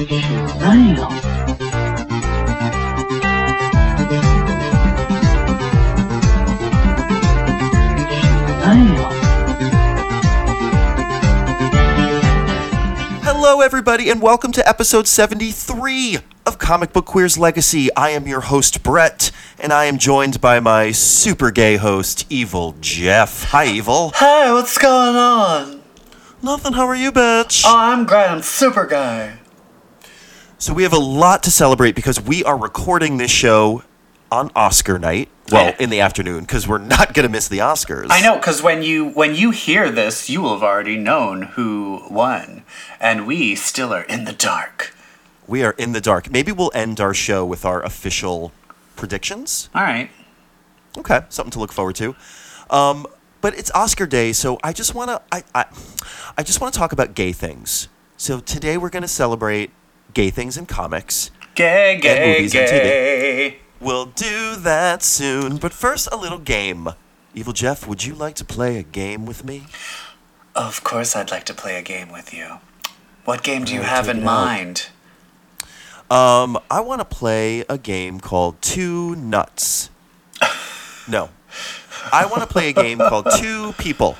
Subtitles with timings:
[0.00, 0.48] Shazam!
[0.48, 1.10] Shazam!
[13.22, 17.94] Hello, everybody, and welcome to episode 73 of Comic Book Queer's Legacy.
[17.94, 22.74] I am your host, Brett, and I am joined by my super gay host, Evil
[22.80, 23.44] Jeff.
[23.50, 24.12] Hi, Evil.
[24.16, 25.82] Hey, what's going on?
[26.42, 27.64] Nothing, how are you, bitch?
[27.66, 28.30] Oh, I'm great.
[28.30, 29.39] I'm super gay.
[30.60, 33.82] So, we have a lot to celebrate because we are recording this show
[34.30, 35.28] on Oscar night.
[35.50, 35.76] Well, Yeah.
[35.80, 38.06] in the afternoon, because we're not going to miss the Oscars.
[38.10, 42.04] I know, because when you when you hear this, you will have already known who
[42.08, 42.62] won,
[43.00, 44.94] and we still are in the dark.
[45.48, 46.30] We are in the dark.
[46.30, 48.52] Maybe we'll end our show with our official
[48.94, 49.68] predictions.
[49.74, 50.10] All right.
[50.96, 52.14] Okay, something to look forward to.
[52.68, 53.06] Um,
[53.40, 55.64] but it's Oscar day, so I just want to I, I
[56.38, 57.88] I just want to talk about gay things.
[58.16, 59.70] So today we're going to celebrate
[60.14, 61.30] gay things in comics.
[61.54, 62.70] Gay, gay, movies and TV.
[62.82, 63.58] gay.
[63.80, 66.88] We'll do that soon, but first a little game.
[67.34, 69.64] Evil Jeff, would you like to play a game with me?
[70.54, 72.58] Of course, I'd like to play a game with you.
[73.24, 74.88] What game do you have in mind?
[76.10, 79.90] Um, I want to play a game called Two Nuts.
[81.08, 81.30] No.
[82.12, 84.16] I want to play a game called Two People.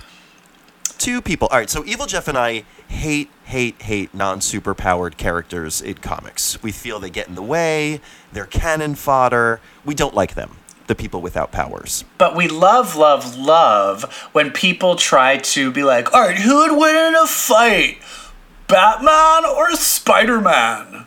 [0.98, 1.46] Two People.
[1.52, 6.62] All right, so Evil Jeff and I hate, hate, hate non superpowered characters in comics.
[6.62, 8.00] We feel they get in the way,
[8.32, 9.60] they're cannon fodder.
[9.84, 12.04] We don't like them, the people without powers.
[12.18, 16.78] But we love, love, love when people try to be like, all right, who would
[16.78, 17.98] win in a fight?
[18.66, 21.06] Batman or Spider Man?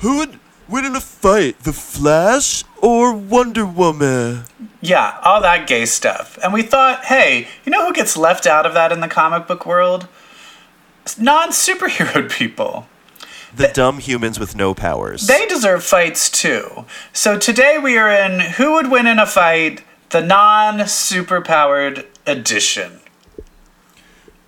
[0.00, 4.44] Who would win in a fight, the Flash or Wonder Woman?
[4.80, 6.38] Yeah, all that gay stuff.
[6.42, 9.46] And we thought, hey, you know who gets left out of that in the comic
[9.46, 10.08] book world?
[11.16, 12.86] Non superhero people.
[13.54, 15.26] The dumb humans with no powers.
[15.26, 16.84] They deserve fights too.
[17.14, 23.00] So today we are in Who Would Win in a Fight, the non superpowered edition.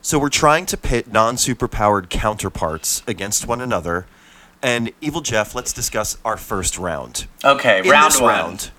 [0.03, 4.07] So we're trying to pit non-superpowered counterparts against one another.
[4.63, 7.27] And Evil Jeff, let's discuss our first round.
[7.45, 8.25] Okay, In round one.
[8.25, 8.71] round,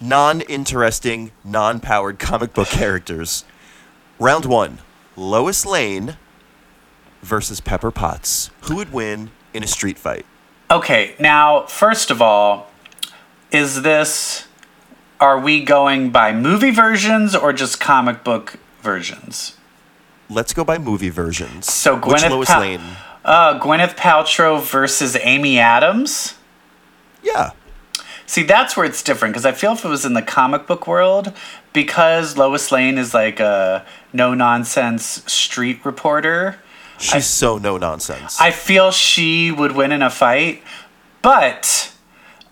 [0.00, 3.44] non-interesting, non-powered comic book characters.
[4.18, 4.78] Round one:
[5.16, 6.16] Lois Lane
[7.26, 8.50] versus Pepper Potts.
[8.62, 10.24] Who would win in a street fight?
[10.70, 12.70] Okay, now, first of all,
[13.50, 14.48] is this.
[15.18, 19.56] Are we going by movie versions or just comic book versions?
[20.28, 21.72] Let's go by movie versions.
[21.72, 22.82] So Which Lois Lane?
[23.24, 26.34] Uh, Gwyneth Paltrow versus Amy Adams?
[27.22, 27.52] Yeah.
[28.26, 30.86] See, that's where it's different because I feel if it was in the comic book
[30.86, 31.32] world,
[31.72, 36.56] because Lois Lane is like a no nonsense street reporter,
[36.98, 38.40] She's so no nonsense.
[38.40, 40.62] I feel she would win in a fight.
[41.22, 41.92] But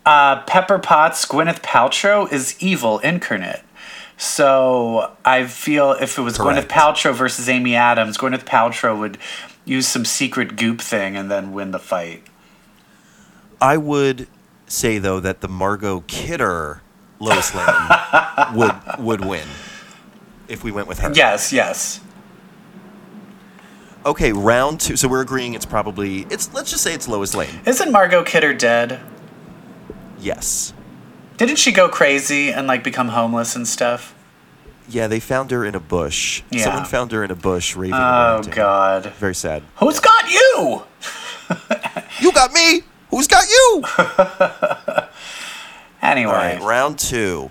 [0.04, 3.62] uh, Pepper Potts, Gwyneth Paltrow is evil incarnate.
[4.16, 6.68] So I feel if it was Correct.
[6.68, 9.18] Gwyneth Paltrow versus Amy Adams, Gwyneth Paltrow would
[9.64, 12.22] use some secret goop thing and then win the fight.
[13.60, 14.28] I would
[14.66, 16.82] say though that the Margot Kidder
[17.18, 17.88] Lois Lane
[18.54, 19.46] would would win
[20.48, 21.12] if we went with her.
[21.14, 22.00] Yes, yes.
[24.06, 24.96] Okay, round two.
[24.96, 26.52] So we're agreeing it's probably it's.
[26.52, 27.60] Let's just say it's Lois Lane.
[27.66, 29.00] Isn't Margot Kidder dead?
[30.18, 30.72] Yes.
[31.36, 34.14] Didn't she go crazy and like become homeless and stuff?
[34.88, 36.42] Yeah, they found her in a bush.
[36.50, 36.64] Yeah.
[36.64, 38.42] Someone found her in a bush raving Oh.
[38.50, 39.06] God.
[39.14, 39.62] Very sad.
[39.76, 40.82] Who's got you?
[42.20, 42.82] You got me.
[43.10, 43.84] Who's got you?
[46.02, 46.30] Anyway.
[46.32, 47.50] All right, round two.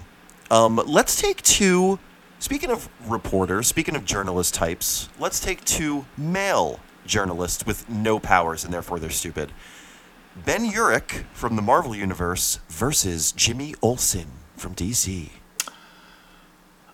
[0.51, 1.97] Um, let's take two.
[2.43, 8.65] Speaking of reporters, speaking of journalist types, let's take two male journalists with no powers
[8.65, 9.53] and therefore they're stupid.
[10.35, 14.27] Ben Urich from the Marvel Universe versus Jimmy Olsen
[14.57, 15.29] from DC.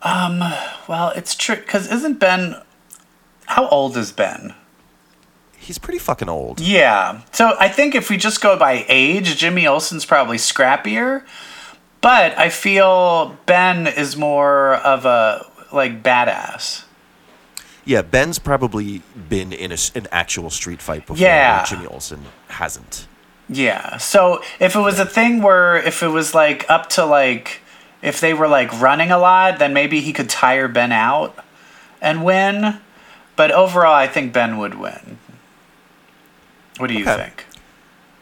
[0.03, 0.43] Um,
[0.87, 2.61] Well, it's true because isn't Ben?
[3.47, 4.53] How old is Ben?
[5.57, 6.59] He's pretty fucking old.
[6.59, 7.21] Yeah.
[7.31, 11.23] So I think if we just go by age, Jimmy Olsen's probably scrappier.
[12.01, 16.85] But I feel Ben is more of a like badass.
[17.85, 21.17] Yeah, Ben's probably been in a an actual street fight before.
[21.17, 21.65] Yeah.
[21.65, 23.07] Jimmy Olsen hasn't.
[23.49, 23.97] Yeah.
[23.97, 27.61] So if it was a thing where if it was like up to like
[28.01, 31.35] if they were like running a lot, then maybe he could tire Ben out
[32.01, 32.79] and win.
[33.35, 35.17] But overall, I think Ben would win.
[36.77, 37.17] What do you Okay.
[37.17, 37.45] think?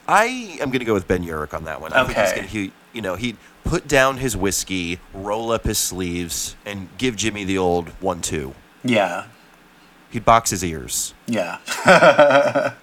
[0.08, 0.26] I
[0.62, 1.92] am going to go with Ben Urich on that one.
[1.94, 2.36] I think he's Okay.
[2.38, 7.16] going to, you know, he'd put down his whiskey, roll up his sleeves, and give
[7.16, 8.56] Jimmy the old one-two.
[8.84, 9.28] Yeah.
[10.10, 11.14] He'd box his ears.
[11.28, 11.60] Yeah.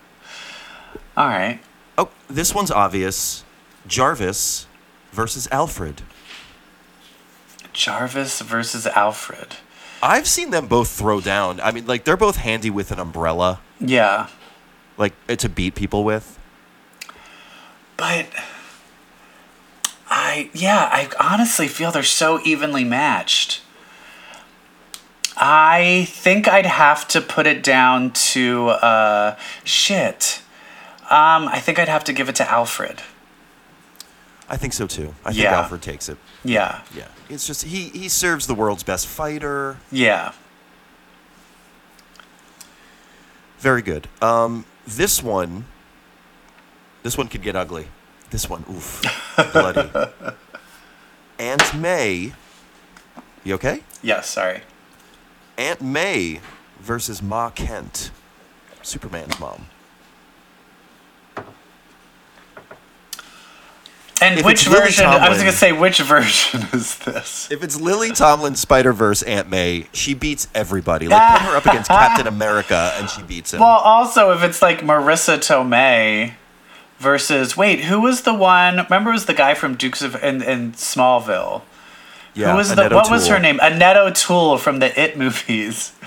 [1.17, 1.61] All right.
[1.99, 3.45] Oh, this one's obvious.
[3.89, 4.67] Jarvis
[5.11, 6.03] versus Alfred.
[7.73, 9.57] Jarvis versus Alfred.
[10.01, 11.61] I've seen them both throw down.
[11.61, 14.29] I mean, like they're both handy with an umbrella, Yeah.
[14.97, 16.39] like uh, to beat people with.
[17.97, 18.27] But
[20.09, 23.63] I yeah, I honestly feel they're so evenly matched.
[25.37, 30.43] I think I'd have to put it down to uh shit.
[31.11, 33.03] Um I think I'd have to give it to Alfred.
[34.49, 35.15] I think so too.
[35.25, 35.61] I think Yeah.
[35.61, 36.19] Alfred takes it.
[36.45, 36.83] Yeah.
[36.95, 39.79] Yeah, it's just he he serves the world's best fighter.
[39.91, 40.33] Yeah.
[43.59, 44.09] Very good.
[44.21, 45.65] Um, this one,
[47.03, 47.87] this one could get ugly.
[48.35, 49.01] This one, oof,
[49.53, 49.89] bloody.
[51.39, 52.33] Aunt May,
[53.45, 53.85] you okay?
[54.03, 54.63] Yes, sorry.
[55.57, 56.41] Aunt May
[56.81, 58.11] versus Ma Kent,
[58.83, 59.67] Superman's mom.
[64.21, 67.49] And If which version I was gonna say which version is this?
[67.53, 71.07] If it's Lily Tomlin Spider Verse Aunt May, she beats everybody.
[71.07, 73.61] Like put her up against Captain America, and she beats him.
[73.61, 76.33] Well, also if it's like Marisa Tomei
[77.05, 78.79] versus wait, who was the one?
[78.79, 81.63] Remember, it was the guy from Dukes of in, in Smallville.
[82.35, 83.61] yeah, who was Annette the what was her name?
[83.63, 85.93] Annette O'Toole from the It movies.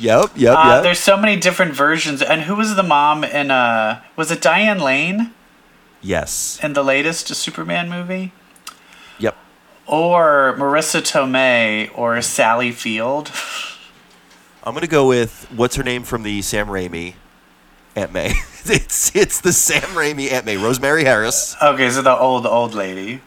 [0.00, 0.82] Yep, yep, Uh, yep.
[0.84, 2.22] There's so many different versions.
[2.22, 5.32] And who was the mom in uh was it Diane Lane
[6.00, 6.60] Yes.
[6.62, 8.30] in the latest Superman movie?
[9.18, 9.36] Yep.
[9.88, 13.32] Or Marisa Tomei or Sally Field?
[14.62, 17.14] I'm gonna go with what's her name from the Sam Raimi
[17.98, 18.28] Aunt May.
[18.64, 20.56] it's it's the Sam Raimi Aunt May.
[20.56, 21.56] Rosemary Harris.
[21.62, 23.20] Okay, so the old old lady.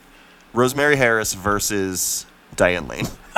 [0.54, 2.26] Rosemary Harris versus
[2.56, 3.06] Diane Lane.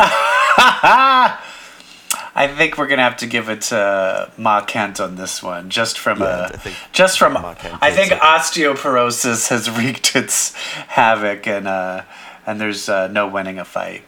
[2.36, 6.00] I think we're gonna have to give it to Ma Kent on this one, just
[6.00, 7.38] from Yeah, a, I think just from.
[7.38, 8.20] I think it.
[8.20, 10.54] osteoporosis has wreaked its
[10.90, 12.04] havoc, and uh,
[12.46, 14.04] and there's uh, no winning a fight.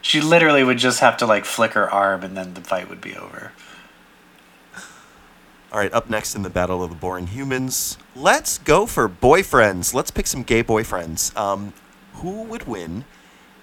[0.00, 3.00] She literally would just have to like flick her arm, and then the fight would
[3.00, 3.52] be over.
[5.72, 9.92] All right, up next in the Battle of the Boring Humans, let's go for boyfriends.
[9.92, 11.36] Let's pick some gay boyfriends.
[11.36, 11.72] Um,
[12.14, 13.04] who would win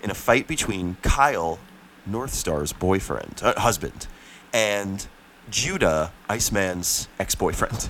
[0.03, 1.59] in a fight between Kyle,
[2.07, 4.07] Northstar's boyfriend, uh, husband,
[4.51, 5.07] and
[5.50, 7.89] Judah, Iceman's ex-boyfriend?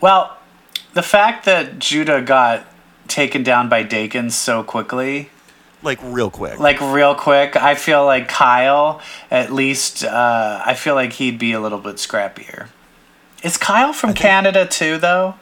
[0.00, 0.36] Well,
[0.92, 2.66] the fact that Judah got
[3.08, 5.30] taken down by Dakin so quickly
[5.82, 6.58] Like real quick.
[6.60, 9.00] like real quick i feel like kyle
[9.30, 12.68] at least uh, i feel like he'd be a little bit scrappier
[13.42, 15.34] is kyle from canada too though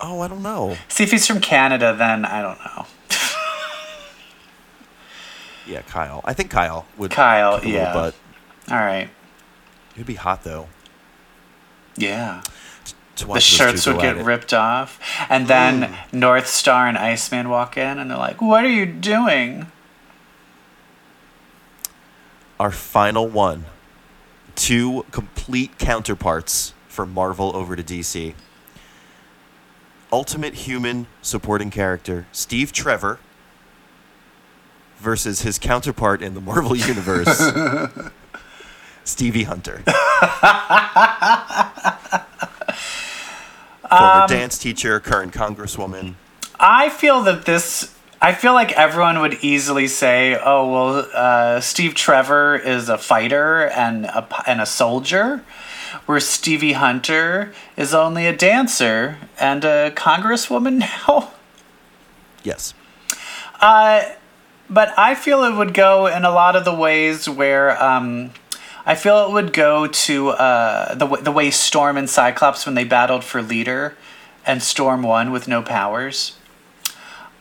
[0.00, 0.76] oh, I don't know.
[0.88, 2.86] see if he's from canada then i don't know
[5.66, 6.20] Yeah, Kyle.
[6.26, 7.10] I think Kyle would.
[7.10, 7.94] Kyle, yeah.
[7.94, 8.14] butt.
[8.70, 9.08] all right
[9.94, 10.68] It'd be hot though.
[11.96, 12.42] yeah
[13.16, 14.24] To the shirts would get it.
[14.26, 15.00] ripped off
[15.30, 19.66] and then north star and iceman walk in and they're like what are you doing
[22.60, 23.64] Our final one.
[24.56, 28.34] Two complete counterparts for Marvel over to DC.
[30.12, 33.18] Ultimate human supporting character Steve Trevor
[34.98, 37.52] versus his counterpart in the Marvel Universe,
[39.04, 39.82] Stevie Hunter.
[43.88, 46.14] Former Um, dance teacher, current congresswoman.
[46.58, 47.94] I feel that this.
[48.20, 53.68] I feel like everyone would easily say, "Oh well, uh, Steve Trevor is a fighter
[53.68, 55.44] and a and a soldier,
[56.06, 61.32] where Stevie Hunter is only a dancer and a congresswoman now."
[62.42, 62.74] Yes.
[63.60, 64.02] Uh,
[64.68, 68.32] but I feel it would go in a lot of the ways where um,
[68.86, 72.84] I feel it would go to uh, the the way Storm and Cyclops when they
[72.84, 73.96] battled for leader,
[74.46, 76.36] and Storm won with no powers.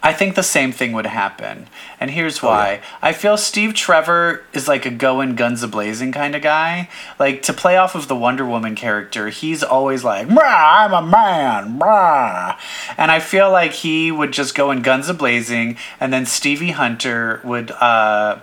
[0.04, 1.68] I think the same thing would happen,
[1.98, 2.74] and here's why.
[2.74, 2.82] yeah.
[3.02, 6.90] I feel Steve Trevor is like a going guns a blazing kind of guy.
[7.18, 11.02] Like to play off of the Wonder Woman character, he's always like, "Brah, I'm a
[11.02, 12.58] man, brah,"
[12.98, 16.72] and I feel like he would just go in guns a blazing, and then Stevie
[16.72, 17.72] Hunter would.
[17.72, 18.40] Uh,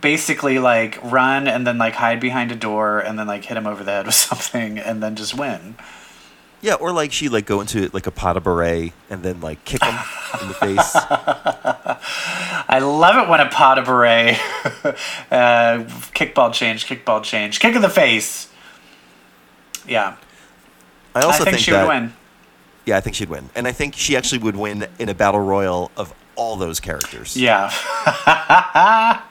[0.00, 3.68] basically like run and then like hide behind a door and then like hit him
[3.68, 5.76] over the head with something and then just win.
[6.62, 9.64] Yeah, or like she like go into like a pas de bourrée and then like
[9.64, 9.98] kick him
[10.40, 10.92] in the face.
[12.68, 14.34] I love it when a pas de bourrée,
[15.32, 15.82] uh,
[16.14, 18.48] kickball change, kickball change, kick in the face.
[19.88, 20.16] Yeah,
[21.16, 22.12] I also I think, she that, would win.
[22.86, 25.40] Yeah, I think she'd win, and I think she actually would win in a battle
[25.40, 27.36] royal of all those characters.
[27.36, 27.70] Yeah,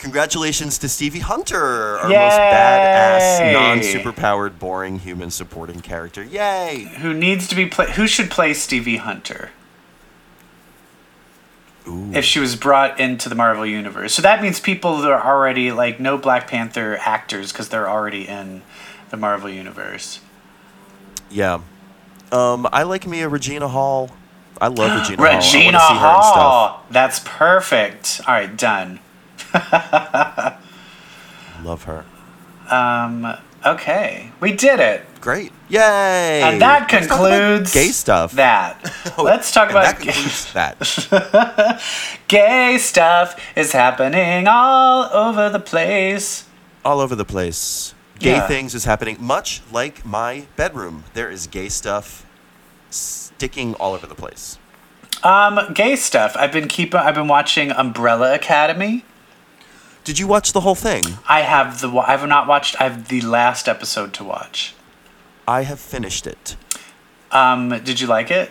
[0.00, 2.16] Congratulations to Stevie Hunter, our Yay!
[2.16, 6.22] most badass, non-superpowered, boring human supporting character.
[6.24, 6.90] Yay!
[7.00, 7.92] Who needs to be play?
[7.92, 9.50] Who should play Stevie Hunter?
[11.88, 12.10] Ooh.
[12.12, 14.14] if she was brought into the Marvel universe.
[14.14, 18.28] So that means people that are already like no Black Panther actors because they're already
[18.28, 18.62] in
[19.10, 20.20] the Marvel universe.
[21.30, 21.60] Yeah.
[22.30, 24.10] Um, I like Mia Regina Hall.
[24.60, 25.36] I love Regina Hall.
[25.36, 25.98] Regina in stuff.
[25.98, 26.86] Hall.
[26.90, 28.20] That's perfect.
[28.26, 29.00] All right, done.
[31.62, 32.04] Love her.
[32.70, 35.04] Um, okay, we did it.
[35.20, 35.52] Great.
[35.68, 36.40] Yay!
[36.42, 38.32] And that Let's concludes gay stuff.
[38.32, 38.76] That.
[39.18, 41.82] Oh, Let's talk about that that.
[42.28, 46.46] gay stuff is happening all over the place.
[46.84, 47.94] All over the place.
[48.18, 48.46] Gay Yeah.
[48.46, 51.04] things is happening, much like my bedroom.
[51.14, 52.24] There is gay stuff
[52.88, 54.58] sticking all over the place.
[55.22, 56.34] Um, gay stuff.
[56.38, 57.00] I've been keeping.
[57.00, 59.04] I've been watching Umbrella Academy.
[60.04, 61.04] Did you watch the whole thing?
[61.28, 61.90] I have the.
[61.90, 62.80] I have not watched.
[62.80, 64.74] I have the last episode to watch.
[65.46, 66.56] I have finished it.
[67.30, 68.50] Um, did you like it?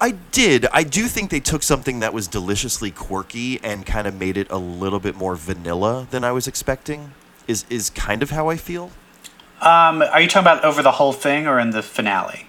[0.00, 0.66] I did.
[0.72, 4.50] I do think they took something that was deliciously quirky and kind of made it
[4.50, 7.12] a little bit more vanilla than I was expecting.
[7.46, 8.90] Is is kind of how I feel
[9.60, 12.48] Um, are you talking about over the whole thing or in the finale?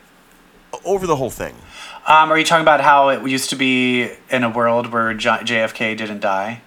[0.84, 1.56] over the whole thing.
[2.06, 5.40] Um, are you talking about how it used to be in a world where J-
[5.44, 6.62] JFK didn't die?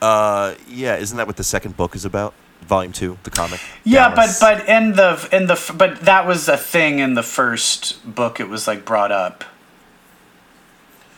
[0.00, 2.34] Uh, yeah, isn't that what the second book is about?
[2.62, 3.60] Volume two, the comic.
[3.84, 4.38] Yeah, Dallas.
[4.40, 8.40] but but in the in the but that was a thing in the first book.
[8.40, 9.44] It was like brought up,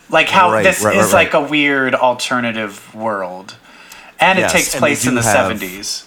[0.09, 1.33] like how Right, this right, is right, right.
[1.33, 3.55] like a weird alternative world,
[4.19, 6.05] and Yes, it takes place in the seventies.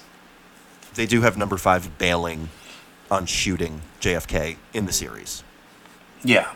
[0.95, 2.49] they do have number five bailing
[3.11, 5.43] on shooting JFK in the series.
[6.23, 6.49] Yeah,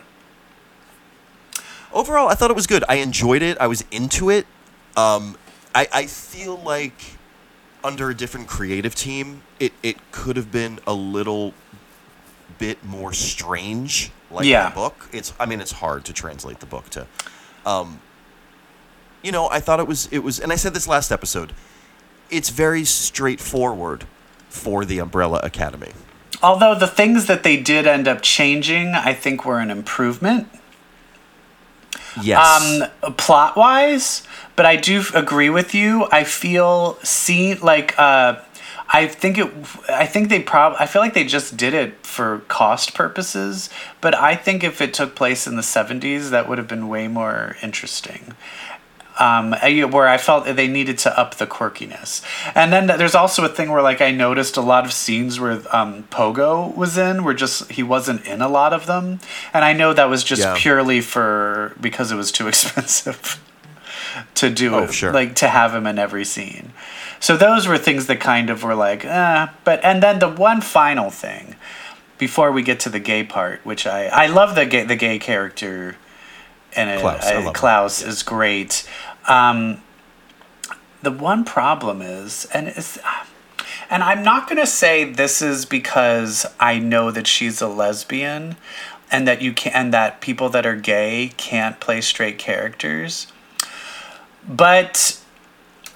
[1.93, 2.83] Overall, I thought it was good.
[2.87, 3.57] I enjoyed it.
[3.59, 4.45] I was into it.
[4.95, 5.37] Um,
[5.75, 6.99] I, I feel like
[7.83, 11.53] under a different creative team, it, it could have been a little
[12.57, 14.69] bit more strange, like Yeah.
[14.69, 15.09] the book.
[15.13, 17.07] It's I mean, it's hard to translate the book to.
[17.65, 17.99] Um,
[19.21, 21.53] you know, I thought it was it was, and I said this last episode.
[22.29, 24.05] It's very straightforward
[24.49, 25.91] for the Umbrella Academy.
[26.43, 30.47] although the things that they did end up changing, I think were an improvement.
[32.21, 32.83] Yes.
[33.03, 34.23] um plot wise
[34.55, 38.39] but i do agree with you i feel see like uh
[38.89, 39.51] i think it
[39.89, 43.69] i think they prob i feel like they just did it for cost purposes
[44.01, 47.07] but i think if it took place in the 70s that would have been way
[47.07, 48.33] more interesting
[49.19, 49.51] um,
[49.91, 52.21] where I felt they needed to up the quirkiness.
[52.55, 55.61] And then there's also a thing where like I noticed a lot of scenes where
[55.75, 59.19] um, Pogo was in, where just he wasn't in a lot of them,
[59.53, 60.55] and I know that was just Yeah.
[60.57, 63.39] purely for because it was too expensive
[64.35, 65.13] to do Oh, it, sure.
[65.13, 66.71] like to have him in every scene.
[67.19, 69.47] So those were things that kind of were like, eh.
[69.63, 71.55] But and then the one final thing
[72.17, 75.19] before we get to the gay part, which I I love the gay the gay
[75.19, 75.97] character
[76.75, 78.87] and it, Klaus, I I- Klaus is great.
[79.27, 79.81] Um,
[81.01, 82.97] the one problem is, and it's,
[83.89, 88.57] and I'm not gonna say this is because I know that she's a lesbian,
[89.11, 93.27] and that you can, and that people that are gay can't play straight characters,
[94.47, 95.15] but.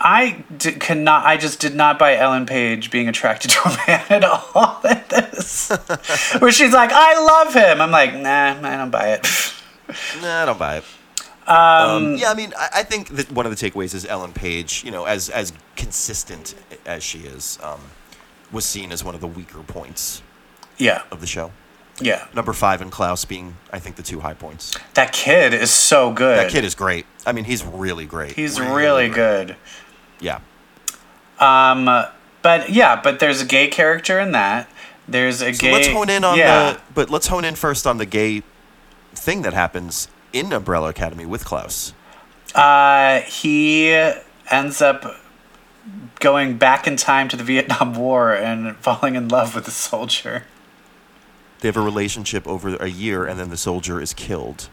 [0.05, 1.25] I did, cannot.
[1.25, 5.01] I just did not buy Ellen Page being attracted to a man at all in
[5.07, 5.69] this.
[6.39, 9.25] Where she's like, "I love him." I'm like, "Nah, I don't buy it."
[10.21, 10.83] Nah, I don't buy it.
[11.47, 14.83] Um, yeah, I mean, I, I think that one of the takeaways is Ellen Page,
[14.85, 17.81] you know, as as consistent as she is, um,
[18.51, 20.21] was seen as one of the weaker points
[20.77, 21.51] yeah, of the show.
[21.99, 22.27] yeah.
[22.33, 24.77] Number five and Klaus being, I think, the two high points.
[24.93, 26.37] That kid is so good.
[26.39, 27.05] That kid is great.
[27.25, 28.33] I mean, he's really great.
[28.35, 29.47] He's really great.
[29.47, 29.55] good.
[30.21, 30.39] Yeah.
[31.39, 31.85] Um,
[32.41, 34.69] but yeah, but there's a gay character in that.
[35.07, 35.73] There's a So gay.
[35.73, 36.73] let's hone in on yeah.
[36.73, 38.43] the, but let's hone in first on the gay
[39.13, 41.93] thing that happens in Umbrella Academy with Klaus.
[42.53, 43.89] Uh, he
[44.51, 45.15] ends up
[46.19, 50.43] going back in time to the Vietnam War and falling in love with a soldier.
[51.61, 54.69] They have a relationship over a year, and then the soldier is killed.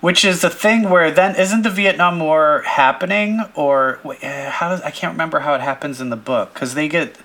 [0.00, 4.80] Which is the thing where then isn't the Vietnam War happening or uh, how does
[4.80, 7.18] I can't remember how it happens in the book because they get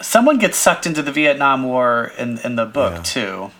[0.00, 3.02] someone gets sucked into the Vietnam War in in the book Yeah.
[3.02, 3.50] too.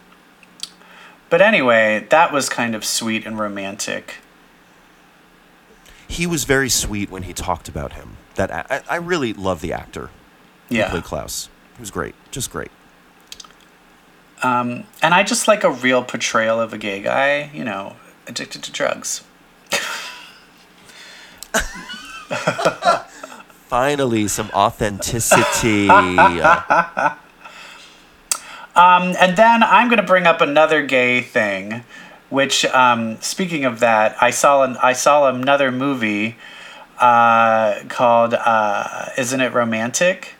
[1.36, 4.14] But anyway, that was kind of sweet and romantic.
[6.08, 8.16] He was very sweet when he talked about him.
[8.36, 10.08] That I really love the actor
[10.70, 10.88] who Yeah.
[10.88, 11.50] played Klaus.
[11.76, 12.70] He was great, just great.
[14.42, 18.62] Um, and I just like a real portrayal of a gay guy, you know, addicted
[18.62, 19.22] to drugs.
[23.68, 25.90] Finally, some authenticity.
[28.76, 31.84] And then I'm going to bring up another gay thing,
[32.30, 36.36] which, um, speaking of that, I saw an, I saw another movie
[36.98, 40.36] uh, called uh, "Isn't It Romantic?"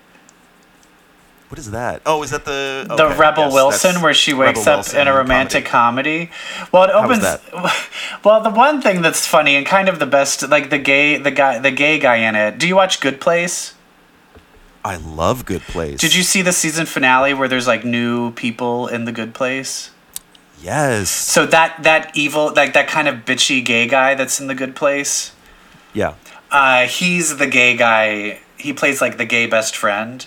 [1.49, 2.03] what is that?
[2.05, 5.09] Oh, is that the the Rebel yes, Wilson, where she Rebel wakes up Wilson in
[5.09, 6.31] a romantic comedy.
[6.73, 7.25] Well, it opens.
[8.25, 11.31] Well, the one thing that's funny and kind of the best, like the gay, the
[11.31, 12.59] guy, the gay guy in it.
[12.59, 13.75] Do you watch Good Place?
[14.87, 15.99] I love Good Place.
[15.99, 19.91] Did you see the season finale where there's like new people in the Good Place?
[20.63, 21.11] Yes.
[21.11, 24.77] So that that evil, like that kind of bitchy gay guy that's in the Good
[24.77, 25.33] Place.
[25.93, 26.15] Yeah.
[26.53, 28.39] Uh, he's the gay guy.
[28.59, 30.25] He plays like the gay best friend.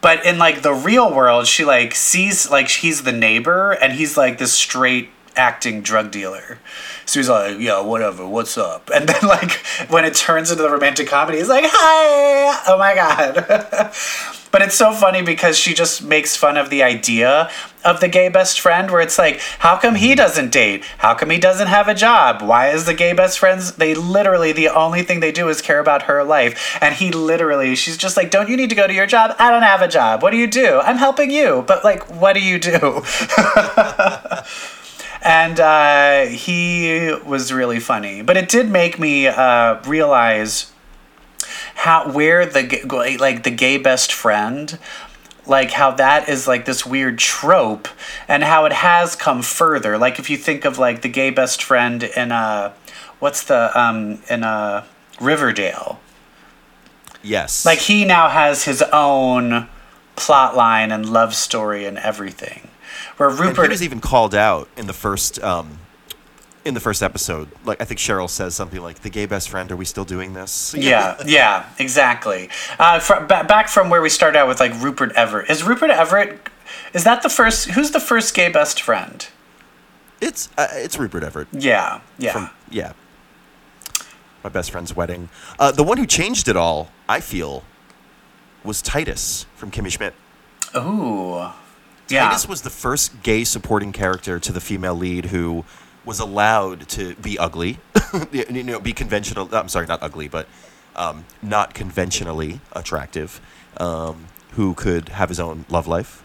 [0.00, 4.16] But in like the real world, she like sees like he's the neighbor and he's
[4.16, 6.58] like this straight acting drug dealer.
[7.06, 8.90] So he's like, yeah, whatever, what's up?
[8.94, 9.52] And then like
[9.88, 13.34] when it turns into the romantic comedy, he's like, hi, oh my god.
[14.52, 17.50] but it's so funny because she just makes fun of the idea
[17.84, 20.16] of the gay best friend where it's like, how come he mm-hmm.
[20.16, 20.84] doesn't date?
[20.98, 22.40] How come he doesn't have a job?
[22.40, 25.80] Why is the gay best friends they literally the only thing they do is care
[25.80, 26.78] about her life.
[26.80, 29.34] And he literally she's just like, Don't you need to go to your job?
[29.38, 30.22] I don't have a job.
[30.22, 30.80] What do you do?
[30.80, 31.64] I'm helping you.
[31.66, 32.78] But like, what do you do?
[35.24, 38.22] and uh, he was really funny.
[38.22, 40.70] But it did make me uh, realize
[41.74, 44.78] how where the like the gay best friend
[45.46, 47.88] like how that is like this weird trope
[48.28, 51.62] and how it has come further like if you think of like the gay best
[51.62, 52.72] friend in uh
[53.18, 54.84] what's the um in uh
[55.20, 56.00] riverdale
[57.22, 57.64] Yes.
[57.66, 59.68] like he now has his own
[60.16, 62.68] plot line and love story and everything
[63.16, 65.78] where And he rupert was even called out in the first um,
[66.64, 67.48] in the first episode.
[67.64, 70.34] Like I think Cheryl says something like, "The gay best friend, are we still doing
[70.34, 72.50] this?" yeah, yeah, exactly.
[72.78, 75.50] Uh, fr- ba- back from where we started out with like Rupert Everett.
[75.50, 76.48] Is Rupert Everett?
[76.92, 77.70] Is that the first?
[77.70, 79.26] Who's the first gay best friend?
[80.20, 81.48] It's uh, it's Rupert Everett.
[81.52, 82.32] Yeah, yeah.
[82.32, 82.92] From yeah.
[84.42, 85.30] My best friend's wedding.
[85.58, 87.64] Uh, the one who changed it all, I feel,
[88.62, 90.12] was Titus from Kimmy Schmidt.
[90.76, 91.46] Ooh,
[92.08, 92.26] yeah.
[92.28, 95.64] Titus was the first gay supporting character to the female lead who
[96.04, 97.78] was allowed to be ugly,
[98.32, 99.48] you know, be conventional.
[99.54, 100.48] I'm sorry, not ugly, but
[100.96, 103.40] um, not conventionally attractive.
[103.78, 106.23] Um, who could have his own love life?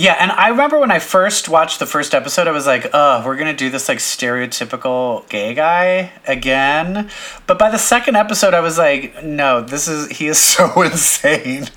[0.00, 3.22] Yeah, and I remember when I first watched the first episode, I was like, "Oh,
[3.22, 7.10] we're gonna do this like stereotypical gay guy again."
[7.46, 11.68] But by the second episode, I was like, "No, this is he is so insane.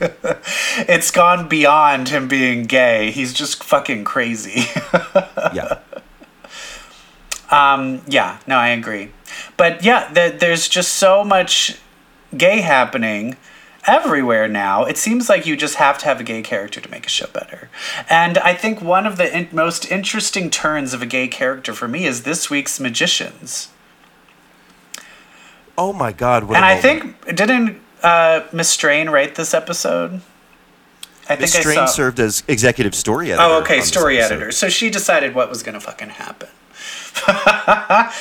[0.88, 3.12] it's gone beyond him being gay.
[3.12, 4.68] He's just fucking crazy."
[5.54, 5.80] Yeah.
[7.52, 9.12] Um, yeah, no, I agree.
[9.58, 11.78] But yeah, the, there's just so much
[12.36, 13.36] gay happening
[13.86, 14.86] everywhere now.
[14.86, 17.28] It seems like you just have to have a gay character to make a show
[17.28, 17.70] better.
[18.10, 21.88] And I think one of the in- most interesting turns of a gay character for
[21.88, 23.70] me is this week's Magicians.
[25.78, 26.44] Oh my God!
[26.44, 27.18] What and I moment.
[27.26, 30.22] think, didn't uh, Miss Strain write this episode?
[31.28, 31.86] I Miss think I Strain saw.
[31.88, 33.44] served as executive story editor.
[33.48, 34.52] Oh, okay, story editor.
[34.52, 36.50] So she decided what was going to fucking happen.
[37.26, 38.12] but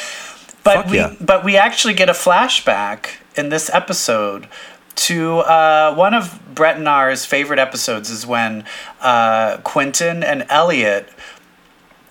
[0.62, 1.14] Fuck we yeah.
[1.20, 4.46] but we actually get a flashback in this episode
[4.94, 8.64] to uh, one of Brett and R's favorite episodes is when
[9.00, 11.08] uh, Quentin and Elliot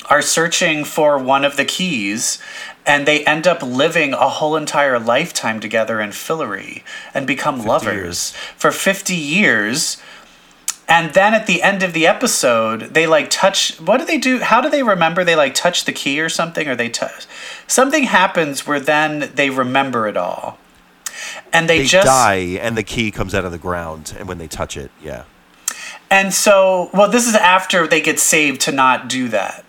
[0.09, 2.39] are searching for one of the keys
[2.85, 7.93] and they end up living a whole entire lifetime together in Fillory and become lovers
[7.95, 8.31] years.
[8.57, 10.01] for 50 years.
[10.87, 14.39] And then at the end of the episode they like touch what do they do?
[14.39, 16.67] How do they remember they like touch the key or something?
[16.67, 17.25] Or they touch
[17.67, 20.57] something happens where then they remember it all
[21.53, 24.37] and they, They just die, and the key comes out of the ground, and when
[24.37, 25.23] they touch it, yeah.
[26.09, 29.63] And so, well, this is after they get saved to not do that.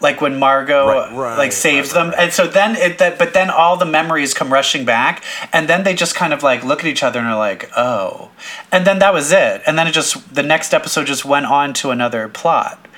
[0.00, 3.34] Like when Margot Right, right, like saves right, them, and so then it that, but
[3.34, 5.22] then all the memories come rushing back,
[5.52, 8.30] and then they just kind of like look at each other and are like, oh,
[8.72, 11.72] and then that was it, and then it just the next episode just went on
[11.74, 12.88] to another plot.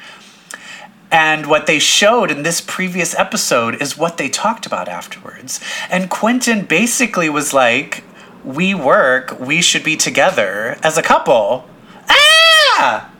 [1.14, 5.60] And what they showed in this previous episode is what they talked about afterwards.
[5.88, 8.02] And Quentin basically was like,
[8.42, 11.68] We work, we should be together as a couple.
[12.08, 13.12] Ah!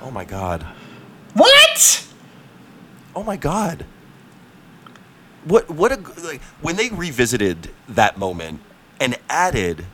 [0.00, 0.62] Oh my God.
[1.32, 2.06] What?
[3.16, 3.84] Oh my God.
[5.42, 8.60] What what a like when they revisited that moment
[9.00, 9.86] and added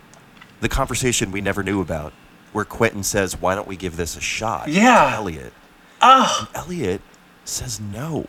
[0.60, 2.12] the conversation we never knew about,
[2.52, 5.14] where Quentin says, "Why don't we give this a shot?" to Yeah.
[5.16, 5.54] Elliot.
[6.02, 7.00] Oh, Elliot
[7.44, 8.26] says no.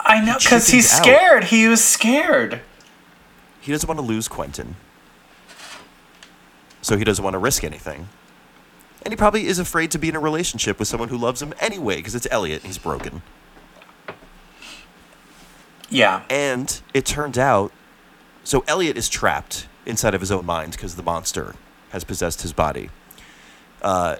[0.00, 1.02] I know, because chickens he's out.
[1.02, 1.44] scared.
[1.44, 2.60] He was scared.
[3.60, 4.76] he doesn't want to lose Quentin.
[6.82, 8.08] So he doesn't want to risk anything.
[9.02, 11.54] And he probably is afraid to be in a relationship with someone who loves him
[11.60, 13.22] anyway, because it's Elliot and he's broken.
[15.90, 16.22] Yeah.
[16.30, 17.72] And it turned out
[18.44, 21.54] so Elliot is trapped inside of his own mind because the monster
[21.90, 22.90] has possessed his body.
[23.82, 24.16] Uh,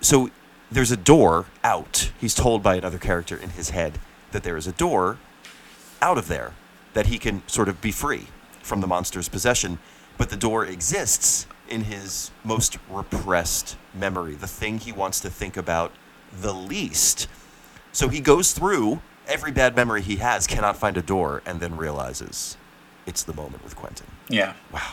[0.00, 0.30] so
[0.72, 2.10] there's a door out.
[2.20, 3.98] He's told by another character in his head
[4.32, 5.18] that there is a door
[6.00, 6.54] out of there
[6.94, 8.26] that he can sort of be free
[8.62, 9.78] from the monster's possession.
[10.18, 15.56] But the door exists in his most repressed memory, the thing he wants to think
[15.56, 15.92] about
[16.32, 17.28] the least.
[17.92, 21.76] So he goes through every bad memory he has, cannot find a door, and then
[21.76, 22.56] realizes
[23.06, 24.06] it's the moment with Quentin.
[24.28, 24.54] Yeah.
[24.72, 24.92] Wow.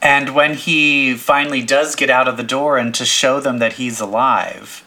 [0.00, 3.74] And when he finally does get out of the door and to show them that
[3.74, 4.84] he's alive,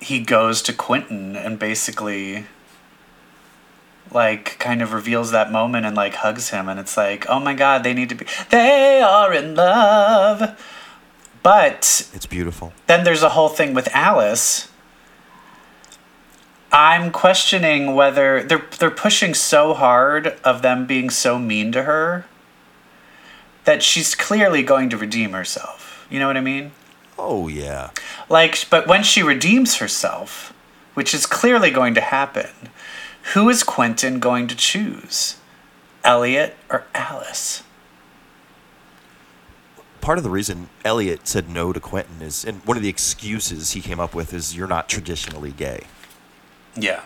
[0.00, 2.46] he goes to Quentin and basically
[4.12, 7.54] like kind of reveals that moment and like hugs him and it's like, "Oh my
[7.54, 10.60] god, they need to be they are in love."
[11.42, 12.72] But It's beautiful.
[12.86, 14.68] then there's a whole thing with Alice.
[16.70, 22.24] I'm questioning whether they're they're pushing so hard of them being so mean to her
[23.64, 26.06] that she's clearly going to redeem herself.
[26.10, 26.72] You know what I mean?
[27.18, 27.90] Oh, yeah.
[28.28, 30.52] Like but when she redeems herself,
[30.94, 32.50] which is clearly going to happen,
[33.32, 35.36] who is Quentin going to choose?
[36.04, 37.62] Elliot or Alice?
[40.00, 43.70] Part of the reason Elliot said no to Quentin is, and one of the excuses
[43.70, 45.84] he came up with is, you're not traditionally gay.
[46.76, 47.04] Yeah.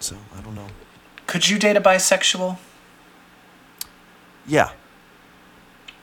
[0.00, 0.68] So, I don't know.
[1.26, 2.56] Could you date a bisexual?
[4.46, 4.70] Yeah.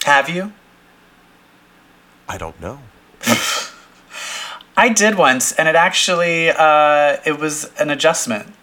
[0.03, 0.51] Have you?
[2.27, 2.79] I don't know.
[4.75, 8.53] I did once, and it actually uh, it was an adjustment.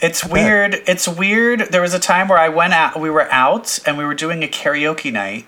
[0.00, 0.76] It's weird.
[0.86, 1.68] It's weird.
[1.70, 3.00] There was a time where I went out.
[3.00, 5.46] We were out, and we were doing a karaoke night,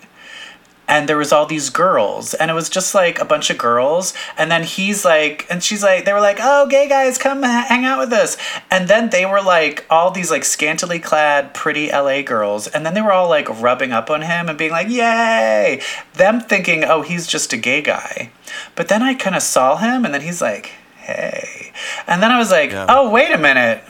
[0.90, 4.12] and there was all these girls, and it was just like a bunch of girls.
[4.36, 7.84] And then he's like, and she's like, they were like, "Oh, gay guys, come hang
[7.84, 8.36] out with us."
[8.72, 12.94] And then they were like, all these like scantily clad, pretty LA girls, and then
[12.94, 15.80] they were all like rubbing up on him and being like, "Yay!"
[16.14, 18.32] Them thinking, "Oh, he's just a gay guy."
[18.74, 21.72] But then I kind of saw him, and then he's like, "Hey,"
[22.08, 22.86] and then I was like, Yeah.
[22.88, 23.84] "Oh, wait a minute."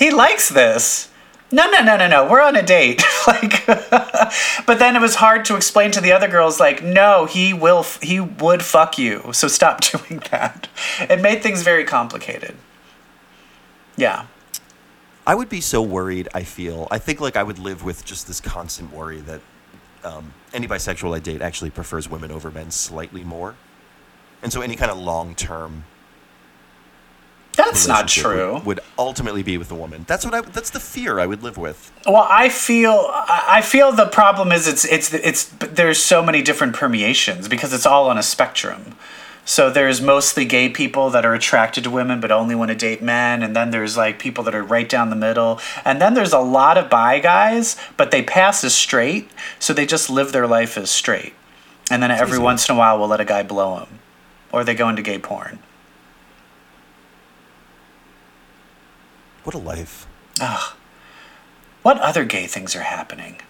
[0.00, 1.09] he likes this.
[1.52, 2.28] No, no, no, no, no.
[2.28, 3.02] We're on a date.
[3.26, 6.60] like, but then it was hard to explain to the other girls.
[6.60, 7.80] Like, no, he will.
[7.80, 9.30] F- he would fuck you.
[9.32, 10.68] So stop doing that.
[11.00, 12.54] It made things very complicated.
[13.96, 14.26] Yeah.
[15.26, 16.88] I would be so worried, I feel.
[16.90, 19.40] I think like I would live with just this constant worry that
[20.02, 23.56] um, any bisexual I date actually prefers women over men slightly more.
[24.42, 25.84] And so any kind of long term
[27.56, 28.54] That's not true.
[28.54, 30.04] Would, would ultimately be with a woman.
[30.06, 30.40] That's what I.
[30.40, 31.92] That's the fear I would live with.
[32.06, 36.74] Well, I feel I feel the problem is it's it's it's there's so many different
[36.74, 38.96] permeations because it's all on a spectrum.
[39.44, 43.02] So there's mostly gay people that are attracted to women but only want to date
[43.02, 46.32] men, and then there's like people that are right down the middle, and then there's
[46.32, 50.46] a lot of bi guys, but they pass as straight, so they just live their
[50.46, 51.32] life as straight,
[51.90, 52.42] and then every easy.
[52.42, 53.98] once in a while we'll let a guy blow them,
[54.52, 55.58] or they go into gay porn.
[59.44, 60.06] What a life.
[61.82, 63.40] What other gay things are happening?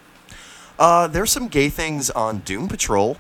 [0.79, 3.19] Uh, there's some gay things on Doom Patrol.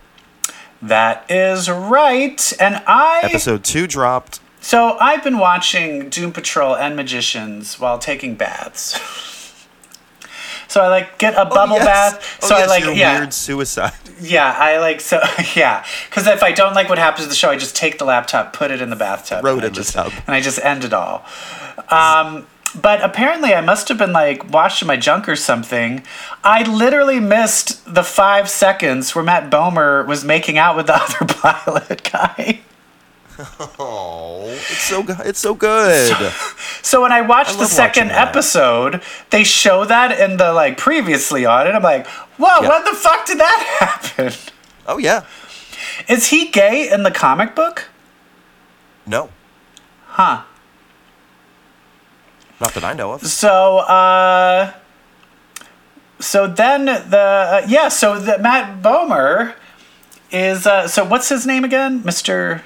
[0.80, 4.40] That is right, and I Episode two dropped.
[4.60, 8.98] So I've been watching Doom Patrol and Magicians while taking baths.
[10.68, 11.84] so I like get a bubble oh, yes.
[11.84, 12.38] bath.
[12.42, 13.92] Oh, So yes, I like yeah weird suicide.
[14.20, 15.20] yeah I like so
[15.54, 18.04] yeah because if I don't like what happens to the show I just take the
[18.04, 20.12] laptop put it in the bathtub it and I in the just, tub.
[20.26, 21.24] and I just end it all.
[21.88, 26.02] Um, but apparently I must have been like watching my junk or something.
[26.44, 31.24] I literally missed the five seconds where Matt Bomer was making out with the other
[31.34, 32.60] pilot guy.
[33.78, 35.16] Oh, it's so good.
[35.24, 36.14] It's so good.
[36.82, 41.46] So when I watched I the second episode, they show that in the like previously
[41.46, 41.74] on it.
[41.74, 42.06] I'm like,
[42.36, 42.68] whoa, Yeah.
[42.68, 43.76] what the fuck did that
[44.14, 44.32] happen?
[44.86, 45.24] oh yeah.
[46.08, 47.88] Is he gay in the comic book?
[49.06, 49.30] No,
[50.06, 50.42] Huh.
[52.60, 53.26] Not that I know of.
[53.26, 54.72] So uh
[56.18, 59.54] so then the uh, yeah, so the Matt Bomer
[60.30, 62.02] is uh so what's his name again?
[62.02, 62.62] Mr.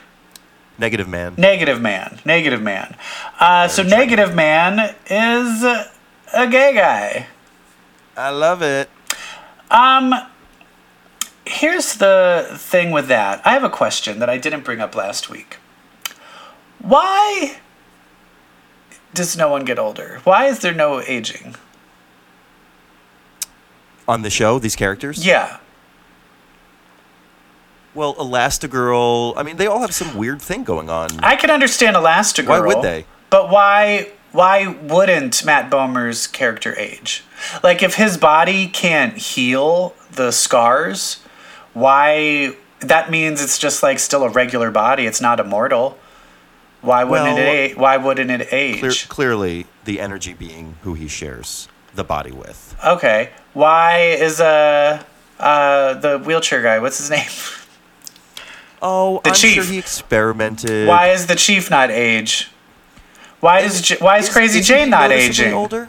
[0.76, 1.34] Negative man.
[1.36, 2.18] Negative Man.
[2.24, 2.96] Negative Man.
[3.38, 7.26] Uh so Negative Man is a gay guy.
[8.16, 8.88] I love it.
[9.70, 10.14] Um,
[11.44, 13.44] here's the thing with that.
[13.44, 15.56] I have a question that I didn't bring up last week.
[16.78, 17.58] Why
[19.14, 20.20] does no one get older?
[20.24, 21.54] Why is there no aging?
[24.06, 25.24] On the show, these characters?
[25.24, 25.58] Yeah.
[27.94, 31.10] Well, Elastigirl, I mean, they all have some weird thing going on.
[31.20, 32.48] I can understand Elastigirl.
[32.48, 33.06] Why would they?
[33.30, 37.22] But why why wouldn't Matt Bomer's character age?
[37.62, 41.22] Like if his body can't heal the scars,
[41.72, 45.06] why that means it's just like still a regular body.
[45.06, 45.98] It's not immortal.
[46.84, 48.80] Why wouldn't Well, it a- why wouldn't it age?
[48.80, 52.76] Clear, clearly, the energy being who he shares the body with.
[52.84, 53.30] Okay.
[53.54, 55.02] Why is uh
[55.40, 57.28] uh the wheelchair guy, what's his name?
[58.86, 59.54] Oh, The I'm chief.
[59.54, 60.86] sure he experimented.
[60.88, 62.50] Why is the chief not age?
[63.40, 65.54] Why is, why is, Crazy isn't Jane he not aging?
[65.54, 65.88] Older?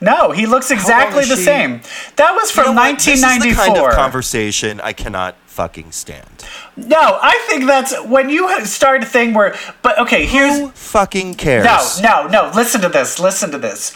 [0.00, 1.80] No, he looks exactly the she- same.
[2.16, 2.94] That was You from know what?
[2.98, 3.74] This is the 1994.
[3.74, 6.44] kind of conversation I cannot fucking stand.
[6.76, 9.56] no, I think that's when you start a thing where.
[9.82, 11.64] But okay, here's Who fucking cares?
[12.00, 12.52] no, no, no.
[12.54, 13.18] Listen to this.
[13.18, 13.92] Listen to this.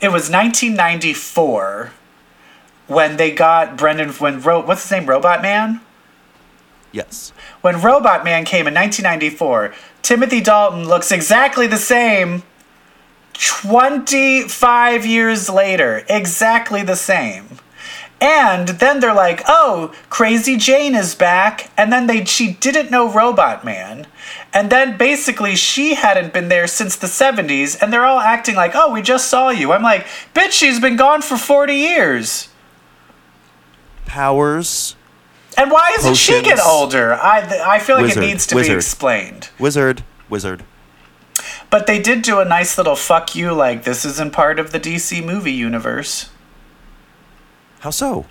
[0.00, 1.90] It was 1994
[2.86, 4.10] when they got Brendan.
[4.10, 5.06] When Ro- what's his name?
[5.06, 5.80] Robot Man.
[6.92, 7.32] Yes.
[7.62, 12.44] When Robot Man came in 1994, Timothy Dalton looks exactly the same
[13.32, 16.04] 25 years later.
[16.08, 17.58] Exactly the same.
[18.22, 23.10] And then they're like, "Oh, Crazy Jane is back." And then they she didn't know
[23.10, 24.06] Robot Man.
[24.54, 28.72] And then basically she hadn't been there since the 70s and they're all acting like,
[28.76, 32.48] "Oh, we just saw you." I'm like, "Bitch, she's been gone for 40 years."
[34.06, 34.94] Powers,
[35.56, 37.14] And why doesn't she get older?
[37.14, 39.48] I I feel like Wizard, it needs to be explained.
[39.58, 40.64] wizard, wizard.
[41.70, 44.78] But they did do a nice little fuck you, like this isn't part of the
[44.80, 46.28] DC movie universe.
[47.82, 48.26] How so?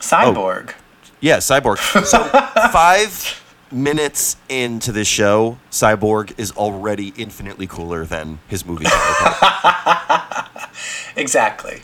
[0.00, 0.70] Cyborg.
[0.70, 1.76] Oh, yeah, Cyborg.
[2.04, 2.24] So
[2.70, 10.50] five minutes into this show, Cyborg is already infinitely cooler than his movie counterpart.
[11.16, 11.80] Exactly.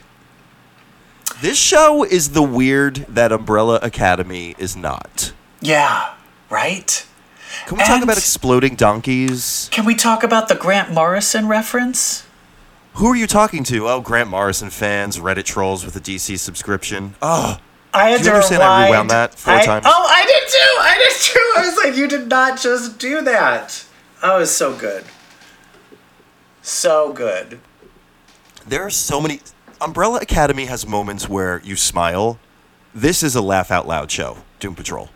[1.40, 5.32] this show is the weird that Umbrella Academy is not.
[5.62, 6.14] Yeah.
[6.50, 7.06] Right.
[7.66, 9.68] Can we talk about exploding donkeys?
[9.72, 12.24] Can we talk about the Grant Morrison reference?
[12.94, 13.88] Who are you talking to?
[13.88, 17.14] Oh, Grant Morrison fans, Reddit trolls with a DC subscription.
[17.22, 17.58] Oh,
[17.94, 19.86] I had Do you to understand I rewound that four I- times?
[19.88, 20.78] Oh, I did too.
[20.80, 21.52] I did too.
[21.56, 23.84] I was like, you did not just do that.
[24.22, 25.04] Oh, it was so good.
[26.62, 27.60] So good.
[28.66, 29.40] there are so many.
[29.80, 32.38] Umbrella Academy has moments where you smile.
[32.94, 34.38] This is a laugh out loud show.
[34.60, 35.10] Doom Patrol.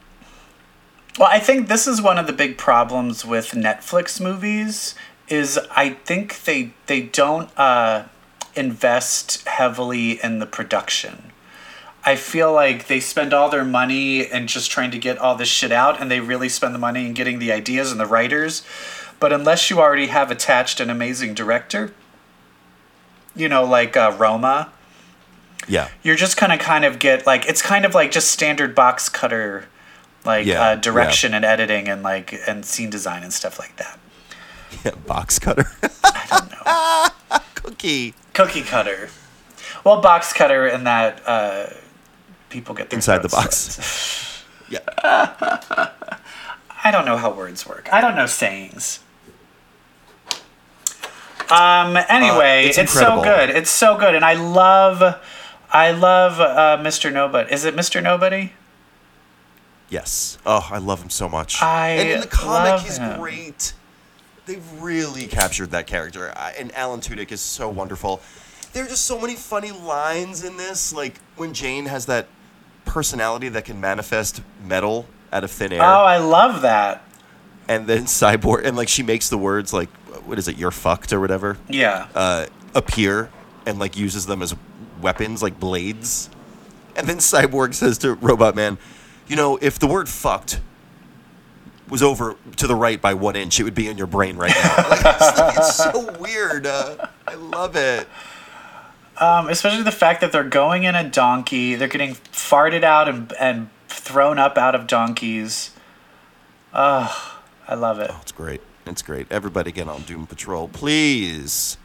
[1.18, 4.94] Well, I think this is one of the big problems with Netflix movies
[5.28, 8.04] is I think they they don't uh,
[8.54, 11.32] invest heavily in the production.
[12.04, 15.48] I feel like they spend all their money and just trying to get all this
[15.48, 18.62] shit out, and they really spend the money in getting the ideas and the writers.
[19.18, 21.92] But unless you already have attached an amazing director,
[23.34, 24.70] you know, like uh, Roma,
[25.66, 25.88] Yeah.
[26.02, 29.66] you're just gonna kind of get like it's kind of like just standard box cutter
[30.24, 30.80] like Yeah, uh, yeah.
[30.80, 33.98] direction and editing and like and scene design and stuff like that
[34.84, 35.66] Yeah, box cutter.
[36.04, 36.50] i don't
[37.30, 38.14] know Cookie.
[38.34, 39.08] cookie cutter
[39.84, 41.66] well box cutter in that uh
[42.48, 43.56] people get their Inside the box.
[43.56, 44.32] slit.
[44.68, 44.80] Yeah.
[46.84, 48.98] i don't know how words work i don't know sayings
[51.50, 55.20] um anyway Uh, it's it's, so good it's so good and i love
[55.70, 58.52] i love uh mr nobody is it mr nobody
[59.88, 60.36] Yes.
[60.44, 61.62] Oh, I love him so much.
[61.62, 63.20] I and in the comic, love he's him.
[63.20, 63.72] great.
[64.46, 68.20] They've really captured that character, I, and Alan Tudyk is so wonderful.
[68.72, 72.28] There are just so many funny lines in this, like when Jane has that
[72.84, 77.02] personality that can manifest metal out of thin air, oh i love that
[77.68, 79.88] and then Cyborg, and like she makes the words like,
[80.24, 80.56] "What is it?
[80.56, 83.30] You're fucked" or whatever, yeah uh, appear,
[83.66, 84.54] and like uses them as
[85.00, 86.30] weapons, like blades.
[86.94, 88.78] And then Cyborg says to Robot Man,
[89.26, 90.60] "You know, if the word fucked
[91.88, 94.54] was over to the right by one inch, it would be in your brain right
[94.54, 96.66] now." Like, it's, like, it's so weird.
[96.66, 98.06] Uh, I love it.
[99.18, 103.32] Um, especially the fact that they're going in a donkey, they're getting farted out and,
[103.40, 105.70] and thrown up out of donkeys.
[106.72, 107.10] Ugh,
[107.66, 108.10] I love it.
[108.12, 108.60] Oh, it's great.
[108.86, 109.26] It's great.
[109.30, 111.78] Everybody get on Doom Patrol, please.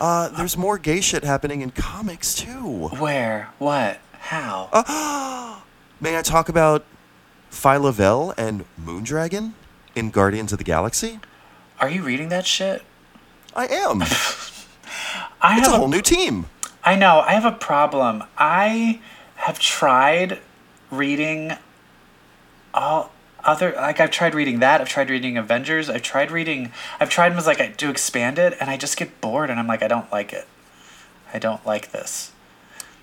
[0.00, 2.88] Uh, there's more gay shit happening in comics too.
[2.98, 3.50] Where?
[3.58, 4.00] What?
[4.18, 5.62] How?
[6.00, 6.84] May I talk about
[7.54, 9.52] Phyla-Vell and Moondragon
[9.94, 11.20] in Guardians of the Galaxy?
[11.80, 12.82] Are you reading that shit?
[13.54, 14.02] I am.
[15.44, 16.46] It's I a have whole a, new team.
[16.84, 17.20] I know.
[17.20, 18.24] I have a problem.
[18.38, 19.00] I
[19.36, 20.38] have tried
[20.90, 21.52] reading
[22.72, 23.12] all.
[23.44, 24.80] other like I've tried reading that.
[24.80, 25.90] I've tried reading Avengers.
[25.90, 26.72] I've tried reading.
[26.98, 29.66] I've tried them as like to expand it, and I just get bored, and I'm
[29.66, 30.46] like, I don't like it.
[31.34, 32.32] I don't like this.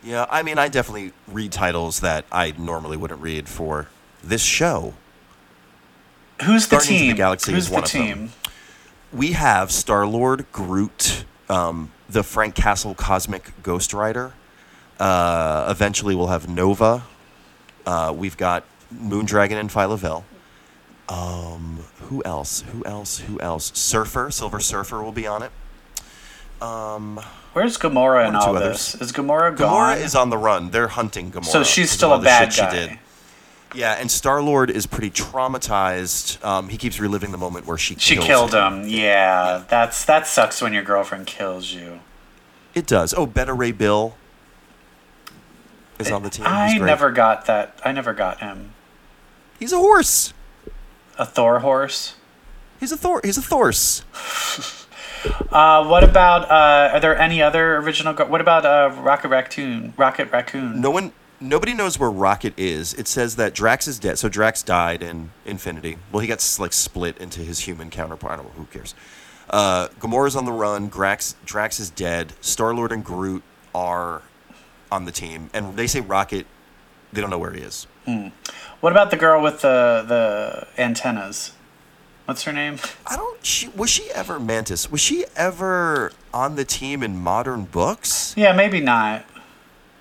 [0.02, 3.88] Yeah, I mean, I definitely read titles that I normally wouldn't read for
[4.23, 4.93] this show.
[6.43, 7.13] Who's the Guardians of the?
[7.13, 8.03] Galaxy Who's is the one of them.
[8.05, 8.29] team?
[9.13, 14.34] We have Star Lord, Groot, um, the Frank Castle Cosmic Ghost Rider.
[14.99, 17.03] Uh, eventually, we'll have Nova.
[17.86, 20.23] Uh, we've got Moondragon and Phyla-Vell.
[21.10, 22.62] Um, who else?
[22.71, 23.19] Who else?
[23.19, 23.71] Who else?
[23.77, 25.51] Surfer, Silver Surfer will be on it.
[26.62, 27.19] Um,
[27.53, 28.93] Where's Gamora in One two all others.
[28.93, 29.01] this?
[29.01, 29.97] Is Gamora gone?
[29.97, 30.69] Gamora is on the run.
[30.71, 31.45] They're hunting Gamora.
[31.45, 32.69] so she's still a bad guy.
[32.71, 32.99] She did.
[33.73, 36.43] Yeah, and Star Lord is pretty traumatized.
[36.43, 38.88] Um, he keeps reliving the moment where she She killed him.
[38.88, 42.01] Yeah, that's that sucks when your girlfriend kills you.
[42.73, 43.13] It does.
[43.13, 44.15] Oh, Beta Ray Bill
[45.99, 46.45] is on the team.
[46.47, 47.79] I never got that.
[47.86, 48.73] I never got him.
[49.60, 50.34] He's a horse.
[51.17, 52.15] A Thor horse.
[52.79, 53.21] He's a Thor.
[53.23, 54.03] He's a Thorse.
[55.51, 56.49] Uh, what about?
[56.49, 58.13] Uh, are there any other original?
[58.13, 59.93] Go- what about uh, Rocket Raccoon?
[59.95, 60.81] Rocket Raccoon.
[60.81, 61.12] No one.
[61.41, 62.93] Nobody knows where Rocket is.
[62.93, 64.19] It says that Drax is dead.
[64.19, 65.97] So Drax died in Infinity.
[66.12, 68.34] Well, he got like split into his human counterpart.
[68.34, 68.51] I don't know.
[68.51, 68.93] Who cares?
[69.49, 70.88] Uh, Gamora's on the run.
[70.88, 72.34] Drax, Drax is dead.
[72.41, 73.41] Star Lord and Groot
[73.73, 74.21] are
[74.91, 76.45] on the team, and they say Rocket.
[77.12, 77.88] They don't know where he is.
[78.80, 81.54] What about the girl with the the antennas?
[82.25, 82.77] What's her name?
[83.06, 83.45] I don't.
[83.45, 84.89] She was she ever Mantis?
[84.91, 88.34] Was she ever on the team in modern books?
[88.38, 89.25] Yeah, maybe not.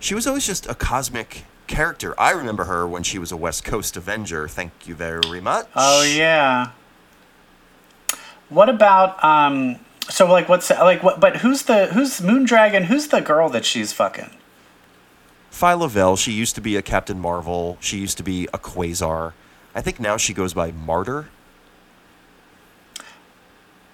[0.00, 2.18] She was always just a cosmic character.
[2.18, 4.48] I remember her when she was a West Coast Avenger.
[4.48, 5.68] Thank you very much.
[5.76, 6.72] Oh yeah.
[8.48, 9.78] What about um?
[10.08, 11.20] So like, what's like what?
[11.20, 12.86] But who's the who's Moondragon?
[12.86, 14.30] Who's the girl that she's fucking?
[15.52, 17.76] Phyla-Vell, she used to be a Captain Marvel.
[17.80, 19.32] She used to be a Quasar.
[19.74, 21.28] I think now she goes by Martyr.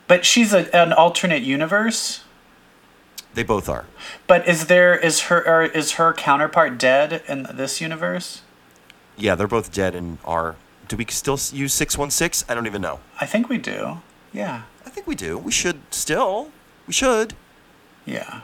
[0.06, 2.22] But she's a, an alternate universe.
[3.36, 3.84] They both are.
[4.26, 8.40] But is there is her or is her counterpart dead in this universe?
[9.14, 10.56] Yeah, they're both dead and are.
[10.88, 12.46] Do we still use 616?
[12.48, 13.00] I don't even know.
[13.20, 13.98] I think we do.
[14.32, 14.62] Yeah.
[14.86, 15.36] I think we do.
[15.36, 16.50] We should still.
[16.86, 17.34] We should.
[18.06, 18.40] Yeah.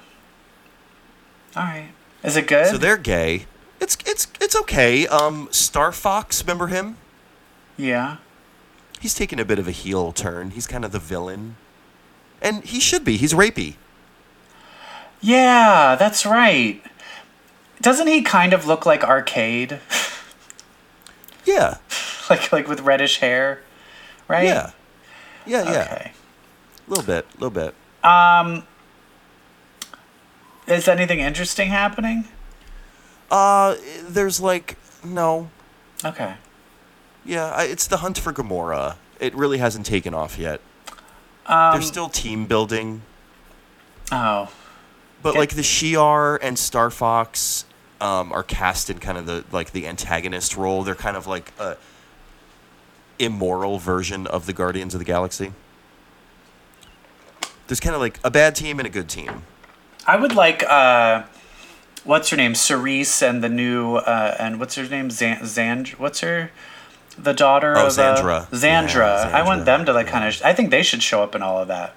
[1.56, 1.88] All right.
[2.22, 2.66] Is it good?
[2.66, 3.46] So they're gay.
[3.80, 5.06] It's it's it's okay.
[5.06, 6.98] Um Star Fox, remember him?
[7.78, 8.18] yeah.
[9.00, 10.50] He's taking a bit of a heel turn.
[10.50, 11.56] He's kind of the villain.
[12.40, 13.16] And he should be.
[13.16, 13.74] He's rapey.
[15.22, 16.82] Yeah, that's right.
[17.80, 19.80] Doesn't he kind of look like Arcade?
[21.44, 21.78] Yeah.
[22.30, 23.62] like like with reddish hair,
[24.28, 24.44] right?
[24.44, 24.70] Yeah.
[25.44, 25.82] Yeah, yeah.
[25.92, 26.12] Okay.
[26.86, 27.74] A little bit, a little bit.
[28.08, 28.62] Um
[30.68, 32.28] Is anything interesting happening?
[33.28, 33.74] Uh
[34.06, 35.50] there's like no.
[36.04, 36.34] Okay.
[37.24, 38.94] Yeah, I- it's the hunt for Gamora.
[39.18, 40.60] It really hasn't taken off yet.
[41.46, 43.02] Um, There's still team building,
[44.12, 44.48] Oh.
[45.22, 47.64] But like the Shi'ar and Star Fox
[48.00, 50.82] um, are cast in kind of the like the antagonist role.
[50.82, 51.76] They're kind of like a
[53.18, 55.52] immoral version of the Guardians of the Galaxy.
[57.68, 59.42] There's kind of like a bad team and a good team.
[60.06, 61.22] I would like uh
[62.04, 62.54] what's her name?
[62.54, 65.10] Cerise and the new uh and what's her name?
[65.10, 66.50] Zan Zand what's her
[67.18, 68.48] the daughter Oh, of uh, Xandra.
[68.50, 69.24] Xandra.
[69.24, 71.42] Yeah, I want them to like kind of I think they should show up in
[71.42, 71.94] all of that.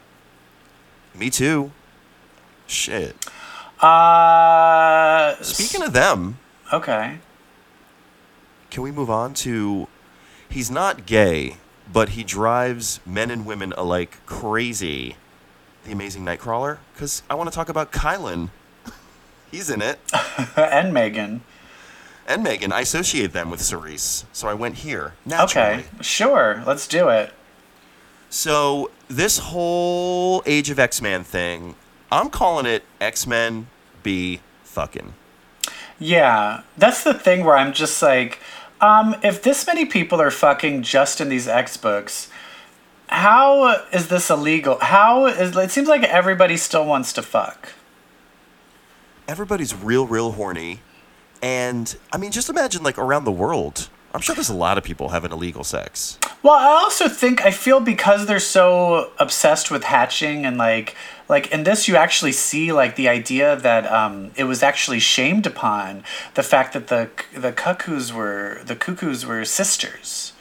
[1.16, 1.72] Me too.
[2.68, 3.16] Shit.
[3.82, 6.40] Uh Speaking of them,
[6.74, 7.20] Okay.
[8.70, 9.88] can we move on to?
[10.50, 11.58] He's not gay,
[11.92, 15.18] but he drives men and women alike crazy.
[15.84, 18.50] The Amazing Nightcrawler, because I want to talk about Kylun.
[19.52, 20.00] He's in it,
[20.58, 21.42] and Meggan.
[22.28, 22.72] and Meggan.
[22.72, 25.66] I associate them with Cerise, so I went here naturally.
[25.82, 25.86] Okay.
[26.02, 26.64] Sure.
[26.66, 27.34] Let's do it.
[28.30, 31.76] So this whole Age of X Men thing,
[32.16, 33.68] I'm calling it X Men
[34.02, 35.14] be fucking.
[36.00, 38.40] Yeah, that's the thing where I'm just like,
[38.80, 42.30] um, if this many people are fucking just in these X books,
[43.08, 44.78] how is this illegal?
[44.80, 47.74] How is it seems like everybody still wants to fuck.
[49.28, 50.82] Everybody's real, real horny,
[51.42, 53.90] and I mean, just imagine like around the world.
[54.16, 56.18] I'm sure there's a lot of people having illegal sex.
[56.42, 60.96] Well, I also think I feel because they're so obsessed with hatching and like
[61.28, 65.46] like in this you actually see like the idea that um, it was actually shamed
[65.46, 66.04] upon
[66.36, 70.32] the fact that the the cuckoos were the cuckoos were sisters.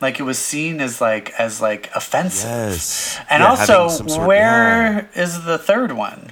[0.00, 2.48] Like it was seen as like as like offensive.
[2.48, 3.18] Yes.
[3.28, 6.30] And Yeah, also, sort- where is the third one?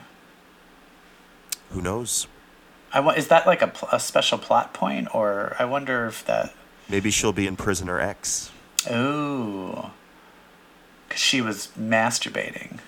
[1.70, 2.28] Who knows?
[2.92, 6.54] I want is that like a, a special plot point, or I wonder if that.
[6.88, 8.50] Maybe she'll be in Prisoner X.
[8.90, 9.90] Ooh.
[11.08, 12.78] Because she was masturbating.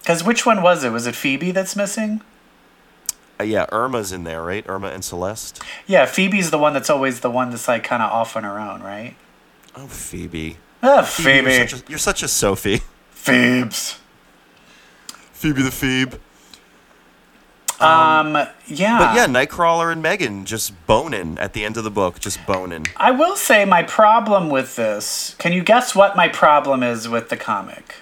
[0.00, 0.90] Because which one was it?
[0.90, 2.22] Was it Phoebe that's missing?
[3.38, 4.64] Uh, yeah, Irma's in there, right?
[4.68, 5.62] Irma and Celeste.
[5.86, 8.58] Yeah, Phoebe's the one that's always the one that's like kind of off on her
[8.58, 9.14] own, right?
[9.76, 10.56] Oh, Phoebe.
[10.82, 11.52] Ah, Phoebe, Phoebe.
[11.52, 12.80] You're such, a, you're such a Sophie.
[13.10, 13.98] Phoebes.
[15.32, 16.16] Phoebe the Phoebe.
[17.80, 18.34] Um,
[18.66, 18.98] yeah.
[18.98, 22.86] But yeah, Nightcrawler and Meggan just boning at the end of the book, just boning.
[22.96, 25.34] I will say my problem with this.
[25.38, 27.96] Can you guess what my problem is with the comic?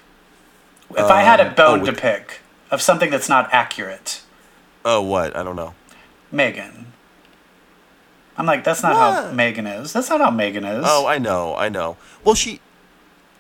[0.91, 4.23] If I had a Um, bone oh, to pick of something that's not accurate,
[4.85, 5.37] Oh, what?
[5.37, 5.75] I don't know.
[6.33, 6.87] Meggan.
[8.37, 9.93] I'm like, that's not how Meggan is.
[9.93, 10.85] That's not how Meggan is.
[10.87, 11.97] Oh, I know, I know.
[12.25, 12.61] Well, she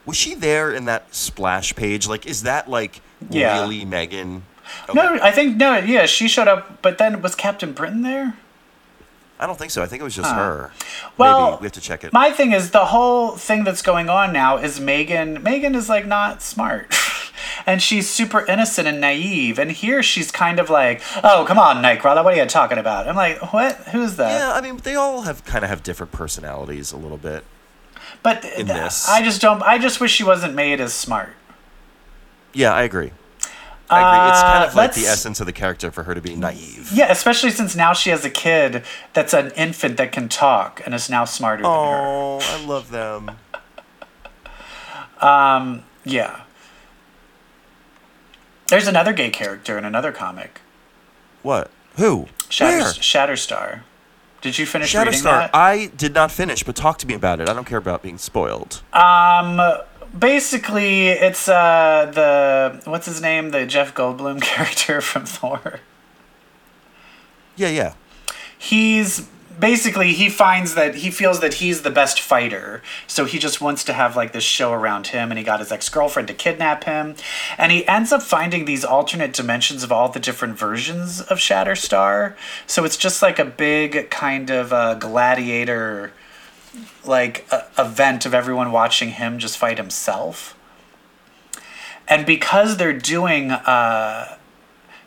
[0.05, 2.07] was she there in that splash page?
[2.09, 3.61] Like, is that like Yeah.
[3.61, 4.43] really Meggan?
[4.95, 5.77] No, I think no.
[5.79, 8.37] Yeah, she showed up, but then was Captain Britain there?
[9.41, 9.83] I don't think so.
[9.83, 10.37] I think it was just Huh.
[10.37, 10.73] her.
[11.17, 12.13] Well, Maybe we have to check it.
[12.13, 15.43] My thing is the whole thing that's going on now is Meggan.
[15.43, 16.95] Meggan is like not smart.
[17.67, 19.59] And she's super innocent and naive.
[19.59, 23.07] And here she's kind of like, oh, come on, Nightcrawler, what are you talking about?
[23.07, 23.75] I'm like, what?
[23.93, 24.31] Who's that?
[24.31, 27.45] yeah, I mean, they all have kind of have different personalities a little bit.
[28.23, 29.09] But in th- this.
[29.09, 29.63] I just don't.
[29.63, 31.31] I just wish she wasn't made as smart.
[32.55, 33.13] Yeah, I agree.
[33.91, 34.31] I agree.
[34.33, 36.91] It's kind Uh, of like the essence of the character for her to be naive.
[36.93, 38.85] Yeah, especially since now she has a kid
[39.15, 41.77] that's an infant that can talk and is now smarter than her.
[41.79, 43.31] Oh, I love them.
[45.21, 46.41] um, Yeah.
[48.69, 50.61] There's another gay character in another comic,
[51.43, 51.71] What?
[51.97, 52.29] Who?
[52.51, 52.93] Shatter, Where?
[52.93, 53.81] Shatterstar.
[54.43, 55.23] Did you finish reading Shatterstar.
[55.25, 55.51] that?
[55.55, 57.49] I did not finish, but talk to me about it.
[57.49, 58.83] I don't care about being spoiled.
[58.93, 59.57] Um,
[60.19, 65.81] basically, it's uh the what's his name, the Jeff Goldblum character from Thor.
[67.57, 67.95] Yeah, yeah.
[68.57, 73.61] he's basically he finds that he feels that he's the best fighter so he just
[73.61, 76.85] wants to have like this show around him and he got his ex-girlfriend to kidnap
[76.85, 77.17] him
[77.57, 82.35] and he ends up finding these alternate dimensions of all the different versions of shatterstar
[82.67, 86.13] so it's just like a big kind of uh, gladiator
[87.09, 90.55] like uh, event of everyone watching him just fight himself
[92.09, 94.37] and because they're doing uh,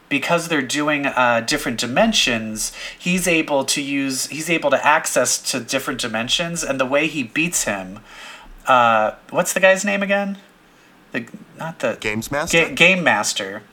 [0.08, 5.60] because they're doing uh, different dimensions, he's able to use he's able to access to
[5.60, 8.00] different dimensions, and the way he beats him,
[8.68, 10.38] uh, what's the guy's name again?
[11.12, 11.26] The
[11.58, 12.68] not the Games Master?
[12.68, 13.64] Ga- game master.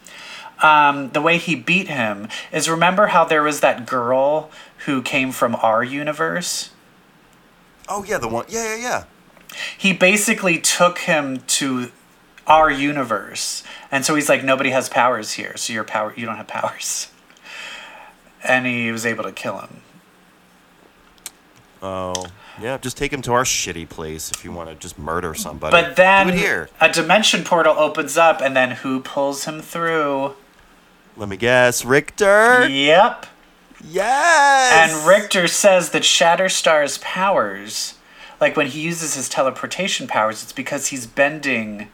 [0.60, 4.50] Um, the way he beat him is remember how there was that girl
[4.86, 6.70] who came from our universe.
[7.88, 8.44] Oh, yeah, the one.
[8.48, 9.04] Yeah, yeah, yeah.
[9.78, 11.90] he basically took him to
[12.46, 16.36] our universe and so he's like nobody has powers here so your power you don't
[16.36, 17.10] have powers
[18.42, 19.82] and he was able to kill him
[21.80, 22.26] Oh,
[22.60, 22.76] yeah.
[22.78, 25.70] Just take him to our shitty place if you want to just murder somebody.
[25.70, 26.68] but then here.
[26.80, 30.34] a dimension portal opens up and then who pulls him through
[31.16, 32.66] Let me guess, Rictor.
[32.68, 33.26] yep
[33.84, 34.90] Yes.
[34.90, 37.94] and rictor says that shatterstar's powers
[38.40, 41.88] like when he uses his teleportation powers it's because he's bending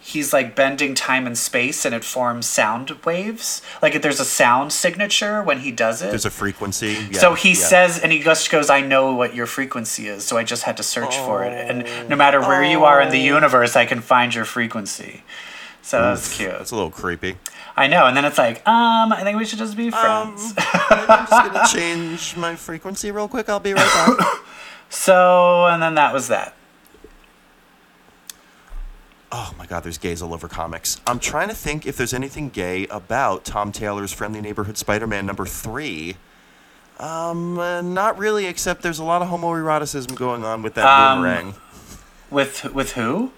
[0.00, 4.24] he's like bending time and space and it forms sound waves like if there's a
[4.24, 6.98] sound signature when he does it There's a frequency.
[7.10, 7.54] Yeah, so he yeah.
[7.54, 10.76] says, and he just goes, I know what your frequency is, so I just had
[10.76, 11.52] to search for it.
[11.52, 13.34] And no matter where you are in the oh.
[13.36, 15.22] universe, I can find your frequency.
[15.86, 16.50] So that's cute.
[16.50, 17.36] That's a little creepy.
[17.76, 18.06] I know.
[18.06, 20.54] And then it's like, um, I think we should just be Um, friends.
[20.58, 23.50] I'm just gonna change my frequency real quick.
[23.50, 23.84] I'll be right
[24.16, 24.26] back.
[24.88, 26.54] so, and then that was that.
[29.30, 31.00] Oh my God, there's gays all over comics.
[31.06, 35.44] I'm trying to think if there's anything gay about Tom Taylor's Friendly Neighborhood Spider-Man number
[35.44, 36.16] three.
[37.00, 41.18] Um, uh, not really, except there's a lot of homoeroticism going on with that Um,
[41.18, 41.54] boomerang.
[42.30, 43.32] With with who?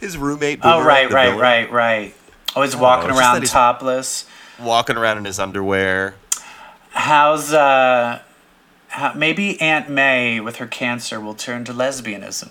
[0.00, 0.60] His roommate.
[0.62, 2.14] Oh, right, right, villain, right, right.
[2.54, 4.26] Always walking it's around he's- topless.
[4.60, 6.14] Walking around in his underwear.
[6.90, 8.20] How's, uh,
[8.88, 12.50] how, maybe Aunt May with her cancer will turn to lesbianism.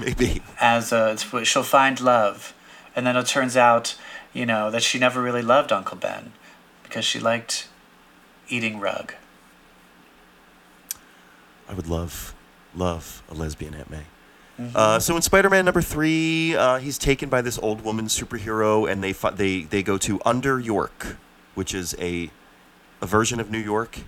[0.00, 0.42] Maybe.
[0.60, 2.52] as what- she'll find love,
[2.96, 3.94] and then it turns out,
[4.32, 6.32] you know, that she never really loved Uncle Ben
[6.82, 7.68] because she liked
[8.48, 9.14] eating rug.
[11.68, 12.34] I would love,
[12.74, 14.04] love a lesbian Aunt May.
[14.74, 19.02] Uh, so in Spider-Man number three, uh, he's taken by this old woman superhero, and
[19.04, 21.16] they fi- they they go to Under York,
[21.54, 22.30] which is a
[23.02, 23.98] a version of New York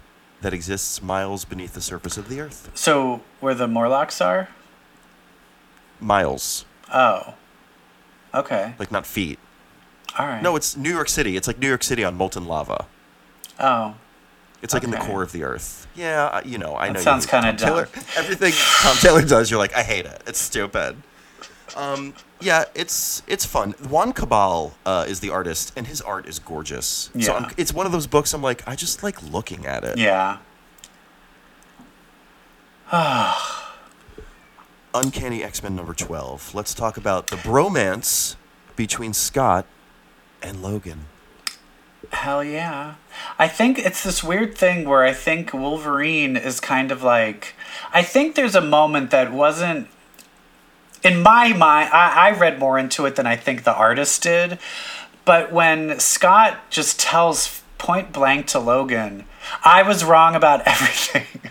[0.41, 2.71] that exists miles beneath the surface of the earth.
[2.75, 4.49] So where the Morlocks are?
[6.01, 7.35] Miles, Oh,
[8.33, 9.39] okay, like not feet.
[10.19, 10.43] all right.
[10.43, 11.37] No, it's New York City.
[11.37, 12.87] It's like New York City on molten lava.
[13.61, 13.95] oh,
[14.61, 15.87] It's like in the core of the earth.
[15.95, 16.99] Yeah, you know, I know.
[16.99, 17.89] you sounds kinda Tom Taylor.
[18.17, 18.53] Everything
[18.83, 20.23] Tom Taylor does, you're like, I hate it.
[20.27, 20.97] It's stupid.
[21.77, 23.73] Um, yeah, it's it's fun.
[23.89, 26.87] Juan Cabal uh, is the artist, and his art is gorgeous.
[26.87, 27.33] So Yeah.
[27.35, 28.33] I'm, it's one of those books.
[28.35, 29.97] I'm like, I just like looking at it.
[29.99, 30.39] Yeah.
[34.95, 36.55] Uncanny X Men number twelve.
[36.55, 38.37] Let's talk about the bromance
[38.75, 39.67] between Scott
[40.43, 41.05] and Logan.
[42.13, 42.95] Hell yeah.
[43.39, 47.55] I think it's this weird thing where I think Wolverine is kind of like.
[47.93, 49.89] I think there's a moment that wasn't.
[51.03, 54.59] In my mind, I, I read more into it than I think the artist did.
[55.25, 59.25] But when Scott just tells point blank to Logan,
[59.65, 61.51] I was wrong about everything.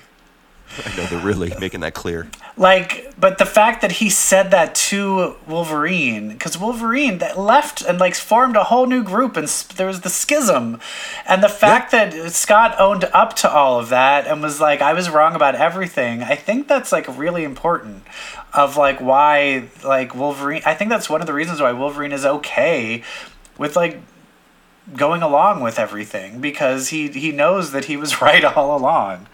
[0.86, 2.28] I know they're really making that clear.
[2.58, 8.00] Like but the fact that he said that to wolverine because wolverine that left and
[8.00, 10.80] like formed a whole new group and s- there was the schism.
[11.28, 14.94] And the fact that scott owned up to all of that and was like i
[14.94, 18.04] was wrong about everything i think that's like really important
[18.54, 22.26] of like why like wolverine i think that's one of the reasons why wolverine is
[22.26, 23.04] okay
[23.60, 24.02] with like
[24.96, 29.28] going along with everything because he he knows that he was right all along.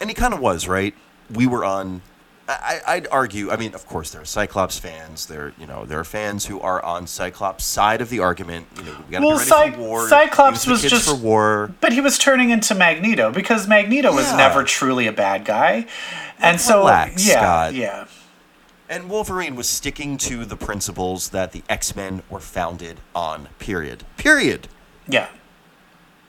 [0.00, 0.94] And he kind of was right.
[1.32, 2.02] We were on.
[2.48, 3.50] I, I'd argue.
[3.50, 5.26] I mean, of course, there are Cyclops fans.
[5.26, 8.68] There, you know, there are fans who are on Cyclops' side of the argument.
[8.76, 10.08] You know, we got to Well, be ready Cy- for war.
[10.08, 11.74] Cyclops was just- for war.
[11.80, 14.36] But he was turning into Magneto because Magneto was Yeah.
[14.36, 15.86] never truly a bad guy.
[16.38, 17.74] And so Relax, yeah, Scott.
[17.74, 18.04] yeah.
[18.88, 23.48] And Wolverine was sticking to the principles that the X Men were founded on.
[23.58, 24.04] Period.
[24.18, 24.68] Period.
[25.08, 25.26] Yeah.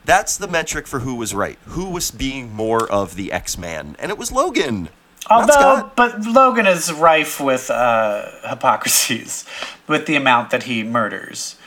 [0.07, 1.59] That's the metric for who was right.
[1.65, 4.87] Who was being more of the X Man, and it was Logan.
[5.29, 9.45] Although but Logan is rife with uh hypocrisies
[9.87, 11.57] with the amount that he murders.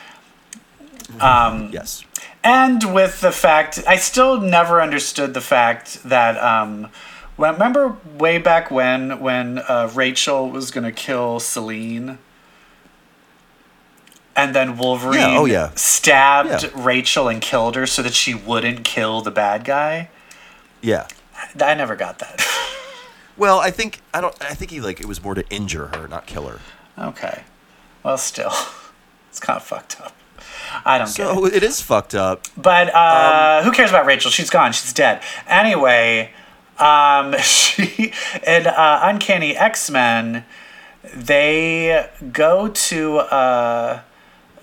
[1.21, 2.03] Um Yes.
[2.43, 6.89] and with the fact I still never understood the fact that um
[7.37, 12.17] remember way back when when uh, Rachel was gonna kill Selene
[14.45, 15.71] and then Wolverine Yeah, oh, yeah.
[15.75, 16.71] stabbed Yeah.
[16.75, 20.09] Rachel and killed her so that she wouldn't kill the bad guy.
[20.81, 21.07] Yeah.
[21.61, 22.47] I never got that.
[23.37, 24.37] Well, I think I don't.
[24.45, 26.59] I think he like it was more to injure her, not kill her.
[26.99, 27.45] okay.
[28.03, 28.53] Well still.
[29.31, 30.13] It's kind of fucked up.
[30.85, 31.35] I don't get it.
[31.35, 32.49] So it is fucked up.
[32.57, 34.31] But uh, who cares about Rachel?
[34.31, 34.73] She's gone.
[34.73, 35.23] She's dead.
[35.47, 36.33] Anyway,
[36.79, 38.13] um, she
[38.45, 40.45] in uh, Uncanny X Men,
[41.15, 44.01] they go to uh,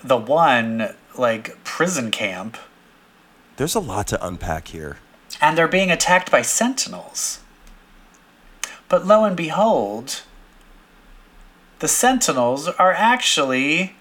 [0.08, 2.58] the one like prison camp,
[3.58, 4.98] There's a lot to unpack here.
[5.42, 7.40] and they're being attacked by Sentinels.
[8.90, 10.22] But lo and behold,
[11.80, 13.96] the Sentinels are actually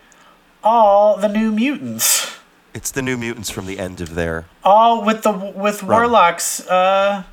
[0.63, 2.37] all the New Mutants.
[2.75, 4.45] It's the New Mutants from the end of their.
[4.63, 7.25] all with the with Warlock's uh,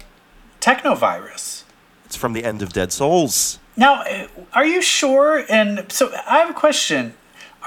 [0.62, 1.64] technovirus.
[2.06, 3.60] It's from the end of Dead Souls.
[3.76, 5.44] Now, uh, are you sure?
[5.50, 7.14] And so I have a question: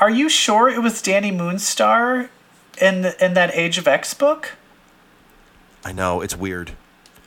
[0.00, 2.28] Are you sure it was Dani Moonstar
[2.80, 4.52] in the, in that Age of X book?
[5.84, 6.72] I know it's weird.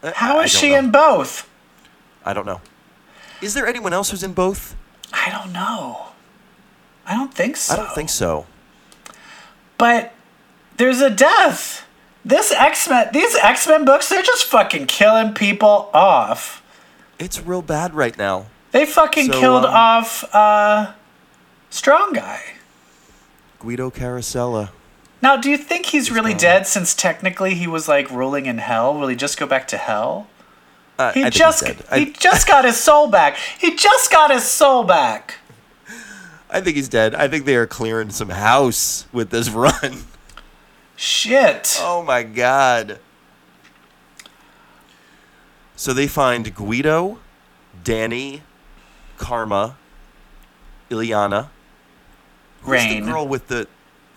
[0.03, 0.79] How I is she know.
[0.79, 1.49] in both?
[2.25, 2.61] I don't know.
[3.41, 4.75] Is there anyone else who's in both?
[5.13, 6.07] I don't know.
[7.05, 7.73] I don't think so.
[7.73, 8.45] I don't think so.
[9.77, 10.13] But
[10.77, 11.85] there's a death.
[12.23, 16.61] This X Men, these X Men books, they're just fucking killing people off.
[17.17, 18.47] It's real bad right now.
[18.71, 20.93] They fucking So, killed um, off uh,
[21.69, 22.41] Strong Guy.
[23.59, 24.69] Guido Carosella.
[25.21, 26.39] Now, do you think he's, really gone.
[26.39, 28.97] dead since technically he was like ruling in hell?
[28.97, 30.27] Will he just go back to hell?
[30.97, 33.37] Uh, He I he's just he I, just got his soul back.
[33.59, 35.35] He just got his soul back.
[36.49, 37.13] I think he's dead.
[37.15, 40.03] I think they are clearing some house with this run.
[40.95, 41.77] Shit.
[41.79, 42.99] Oh my god.
[45.75, 47.19] So they find Guido,
[47.85, 48.41] Dani,
[49.17, 49.77] Karma,
[50.89, 51.49] Illyana.
[52.61, 53.05] Who's Rahne.
[53.05, 53.67] the girl with the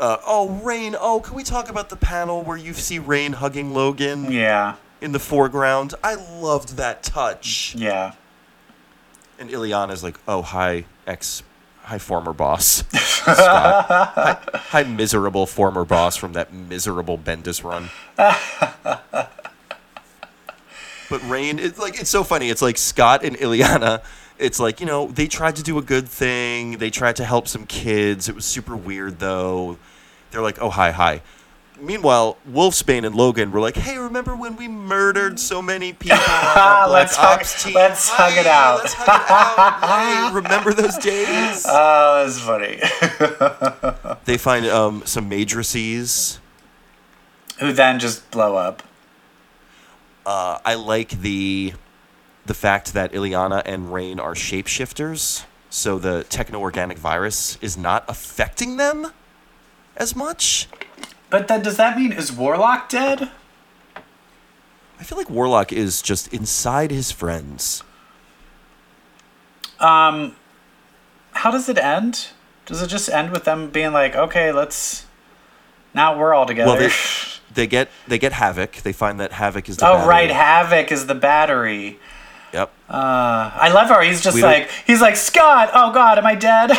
[0.00, 0.96] uh, oh Rahne?
[1.00, 4.74] Oh, can we talk about the panel where you see Rahne hugging Logan Yeah.
[5.00, 5.94] in the foreground?
[6.02, 7.74] I loved that touch.
[7.76, 8.14] Yeah.
[9.38, 11.42] And Illyana's like, "Oh, hi, ex,
[11.82, 13.86] hi, former boss, Scott.
[13.88, 18.38] Hi, hi, miserable former boss from that miserable Bendis run." but
[21.22, 22.50] Rahne, it's like it's so funny.
[22.50, 24.02] It's like Scott and Illyana.
[24.42, 26.78] It's like you know they tried to do a good thing.
[26.78, 28.28] They tried to help some kids.
[28.28, 29.78] It was super weird though.
[30.30, 31.22] They're like, "Oh, hi, hi."
[31.80, 36.28] Meanwhile, Wolfsbane and Logan were like, "Hey, remember when we murdered so many people on
[36.28, 40.30] that Black Let's hug- let's hug it out." Let's hug it out.
[40.30, 42.80] Hey, remember those days?" Oh, that's funny.
[44.24, 46.40] they find um, some matrices.
[47.58, 48.82] who then just blow up.
[50.24, 51.74] Uh, I like the
[52.44, 58.04] the fact that Illyana and Rahne are shapeshifters, so the techno organic virus is not
[58.08, 59.12] affecting them
[59.96, 60.68] as much.
[61.30, 63.30] But then does that mean is Warlock dead?
[65.00, 67.82] I feel like Warlock is just inside his friends.
[69.80, 70.36] Um
[71.32, 72.28] how does it end?
[72.66, 75.06] Does it just end with them being like, "Okay, let's
[75.94, 76.92] now we're all together." Well, they,
[77.54, 78.76] they get they get Havoc.
[78.76, 80.08] They find that Havoc is the oh, battery.
[80.08, 81.98] right, Havoc is the battery.
[82.52, 82.70] Yep.
[82.88, 85.70] Uh, I love how he's just We don't- like he's like Scott.
[85.72, 86.70] Oh God, am I dead?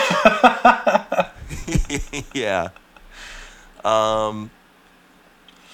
[2.34, 2.70] yeah.
[3.84, 4.52] Um.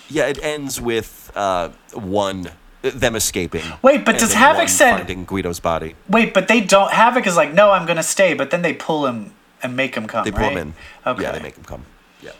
[0.09, 2.49] Yeah, it ends with uh, one
[2.81, 3.61] them escaping.
[3.81, 5.95] Wait, but does Havoc said- finding Guido's body?
[6.07, 6.91] Wait, but they don't.
[6.91, 8.33] Havoc is like, no, I'm gonna stay.
[8.33, 10.23] But then they pull him and make him come.
[10.23, 10.53] They pull right?
[10.53, 10.73] him in.
[11.05, 11.21] Okay.
[11.23, 11.85] Yeah, they make him come.
[12.23, 12.31] Yeah.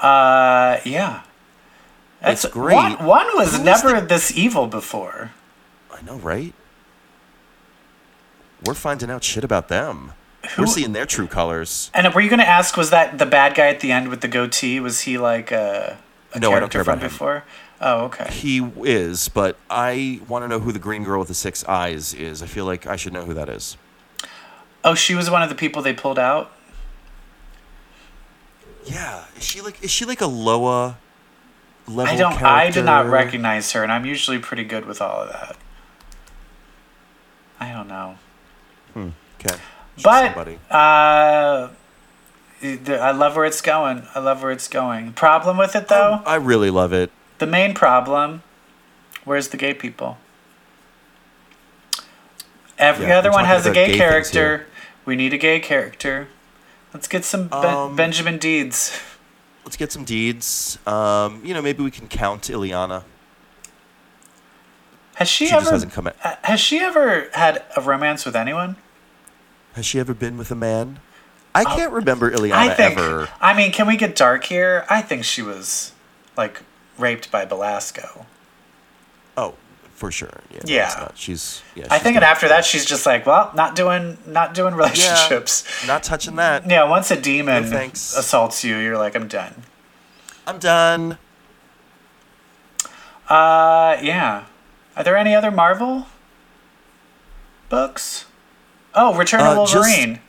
[0.00, 1.22] Uh, yeah.
[2.20, 2.74] That's It's great.
[2.74, 5.32] One, one was Who never the- this evil before.
[5.96, 6.52] I know, right?
[8.64, 10.12] We're finding out shit about them.
[10.56, 11.90] Who- We're seeing their true colors.
[11.94, 12.76] And were you gonna ask?
[12.76, 14.80] Was that the bad guy at the end with the goatee?
[14.80, 15.98] Was he like a,
[16.34, 17.08] a No, I character don't care from about him.
[17.10, 17.44] before?
[17.80, 18.30] Oh, okay.
[18.30, 22.14] He is, but I want to know who the green girl with the six eyes
[22.14, 22.42] is.
[22.42, 23.76] I feel like I should know who that is.
[24.84, 26.52] Oh, she was one of the people they pulled out.
[28.84, 30.98] Yeah, is she like is she like a Loa
[31.88, 32.42] level I don't.
[32.42, 35.56] I did not recognize her, and I'm usually pretty good with all of that.
[37.60, 38.16] I don't know,
[38.96, 39.56] Okay.
[39.96, 40.36] She's but
[40.70, 41.68] uh,
[42.62, 44.06] I love where it's going.
[44.14, 45.12] I love where it's going.
[45.12, 47.10] Problem with it though, I really love it.
[47.38, 48.42] the main problem.
[49.24, 50.18] Where's the gay people?
[52.78, 54.66] Every Yeah, other one has a gay, gay character.
[55.04, 56.28] We need a gay character.
[56.92, 59.00] Let's get some ben- Um, Benjamin Deeds.
[59.64, 60.78] Let's get some deeds.
[60.86, 63.04] Um, you know, maybe we can count Illyana.
[65.14, 65.60] Has she, She ever?
[65.62, 68.76] just hasn't come uh, Has she ever had a romance with anyone?
[69.74, 71.00] Has she ever been with a man?
[71.54, 72.98] I can't remember Illyana Oh, I think.
[72.98, 73.28] ever.
[73.40, 74.84] I mean, can we get dark here?
[74.90, 75.92] I think she was
[76.36, 76.62] like
[76.98, 78.26] raped by Belasco.
[79.36, 79.54] Oh,
[79.94, 80.40] for sure.
[80.50, 80.60] Yeah.
[80.64, 80.94] Yeah.
[80.98, 81.16] not.
[81.16, 81.62] She's.
[81.76, 81.86] Yeah.
[81.90, 85.64] I she's think, and after that, she's just like, well, not doing, not doing relationships.
[85.86, 86.68] Not touching that.
[86.68, 89.62] Yeah, once a demon No assaults you, you're like, I'm done.
[90.48, 91.18] I'm done.
[93.28, 94.44] Uh, yeah.
[94.96, 96.06] Are there any other Marvel
[97.68, 98.26] books?
[98.94, 100.20] Oh, Return of Uh, just- Wolverine.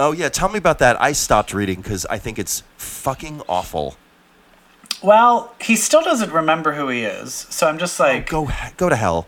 [0.00, 1.00] Oh yeah, tell me about that.
[1.00, 3.96] I stopped reading because I think it's fucking awful.
[5.02, 8.94] Well, he still doesn't remember who he is, so I'm just like, Go go to
[8.96, 9.26] hell.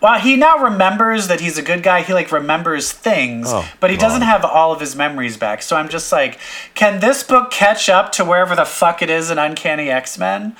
[0.00, 2.02] well, he now remembers that he's a good guy.
[2.02, 5.62] He like remembers things, Oh, but he doesn't have all of his memories back.
[5.62, 6.38] So I'm just like,
[6.74, 10.54] can this book catch up to wherever the fuck it is in Uncanny X Men?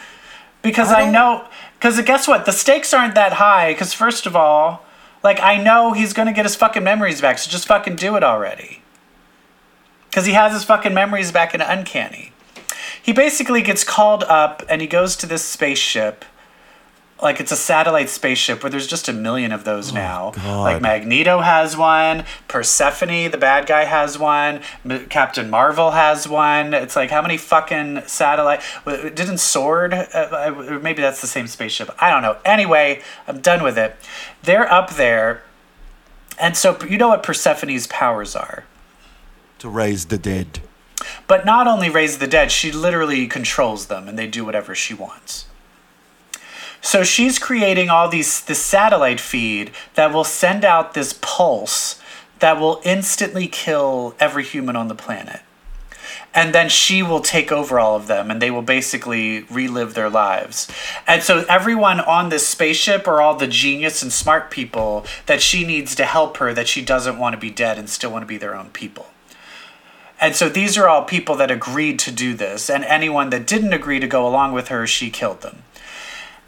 [0.63, 1.47] Because I I, know,
[1.85, 2.47] because guess what?
[2.47, 3.75] The stakes aren't that high.
[3.75, 4.87] Because first of all,
[5.23, 7.37] like I know he's gonna get his fucking memories back.
[7.37, 8.81] So just fucking do it already.
[10.09, 12.33] Because he has his fucking memories back in Uncanny.
[13.03, 16.25] He basically gets called up and he goes to this spaceship.
[17.25, 20.27] Like it's a satellite spaceship where there's just a million of those now.
[20.27, 20.61] Oh, God.
[20.61, 26.75] Like Magneto has one, Persephone, the bad guy, has one, M- Captain Marvel has one.
[26.75, 28.61] It's like how many fucking satellite?
[28.85, 29.95] Didn't Sword?
[29.95, 31.91] Uh, uh, maybe that's the same spaceship.
[31.99, 32.37] I don't know.
[32.45, 33.97] Anyway, I'm done with it.
[34.43, 35.43] They're up there,
[36.39, 38.65] and so you know what Persephone's powers are.
[39.61, 40.61] To raise the dead.
[41.27, 44.93] But not only raise the dead, she literally controls them and they do whatever she
[44.95, 45.47] wants.
[46.85, 51.99] So she's creating all these this satellite feed that will send out this pulse
[52.41, 55.41] that will instantly kill every human on the planet.
[56.35, 60.11] And then she will take over all of them and they will basically relive their
[60.11, 60.69] lives.
[61.07, 65.65] And so everyone on this spaceship are all the genius and smart people that she
[65.65, 68.27] needs to help her that she doesn't want to be dead and still want to
[68.27, 69.07] be their own people.
[70.21, 73.73] And so these are all people that agreed to do this, and anyone that didn't
[73.73, 75.65] agree to go along with her, she killed them.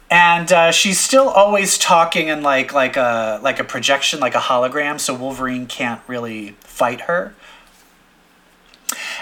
[0.09, 4.39] And uh, she's still always talking in like like a like a projection, like a
[4.39, 7.35] hologram, so Wolverine can't really fight her.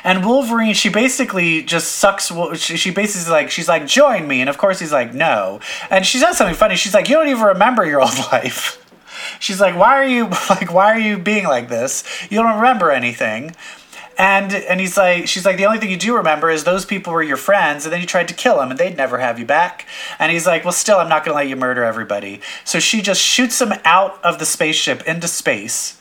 [0.03, 2.31] And Wolverine, she basically just sucks.
[2.59, 5.59] She, basically like she's like join me, and of course he's like no.
[5.89, 6.75] And she says something funny.
[6.75, 8.81] She's like you don't even remember your old life.
[9.39, 12.03] She's like why are you like why are you being like this?
[12.29, 13.55] You don't remember anything.
[14.17, 17.11] And and he's like, she's like, the only thing you do remember is those people
[17.11, 19.45] were your friends, and then you tried to kill them, and they'd never have you
[19.45, 19.85] back.
[20.19, 22.39] And he's like, well, still, I'm not gonna let you murder everybody.
[22.63, 25.99] So she just shoots him out of the spaceship into space.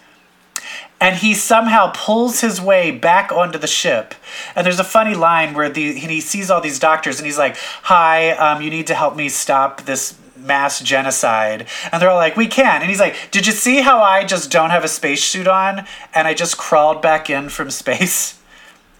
[1.00, 4.14] and he somehow pulls his way back onto the ship.
[4.54, 7.56] And there's a funny line where the he sees all these doctors and he's like,
[7.82, 12.36] "Hi, um, you need to help me stop this mass genocide." And they're all like,
[12.36, 15.48] "We can." And he's like, "Did you see how I just don't have a spacesuit
[15.48, 18.34] on and I just crawled back in from space?"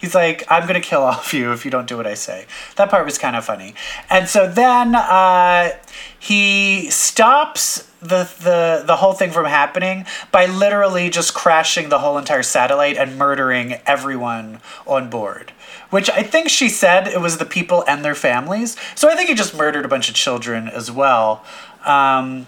[0.05, 2.45] He's like, I'm gonna kill all of you if you don't do what I say.
[2.77, 3.75] That part was kind of funny.
[4.11, 5.71] And so then uh,
[6.19, 12.19] he stops the, the the whole thing from happening by literally just crashing the whole
[12.19, 15.53] entire satellite and murdering everyone on board.
[15.89, 18.77] Which I think she said it was the people and their families.
[18.95, 21.43] So I think he just murdered a bunch of children as well.
[21.87, 22.47] Um,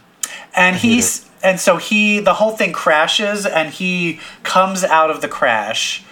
[0.54, 5.28] and he's and so he the whole thing crashes and he comes out of the
[5.28, 6.04] crash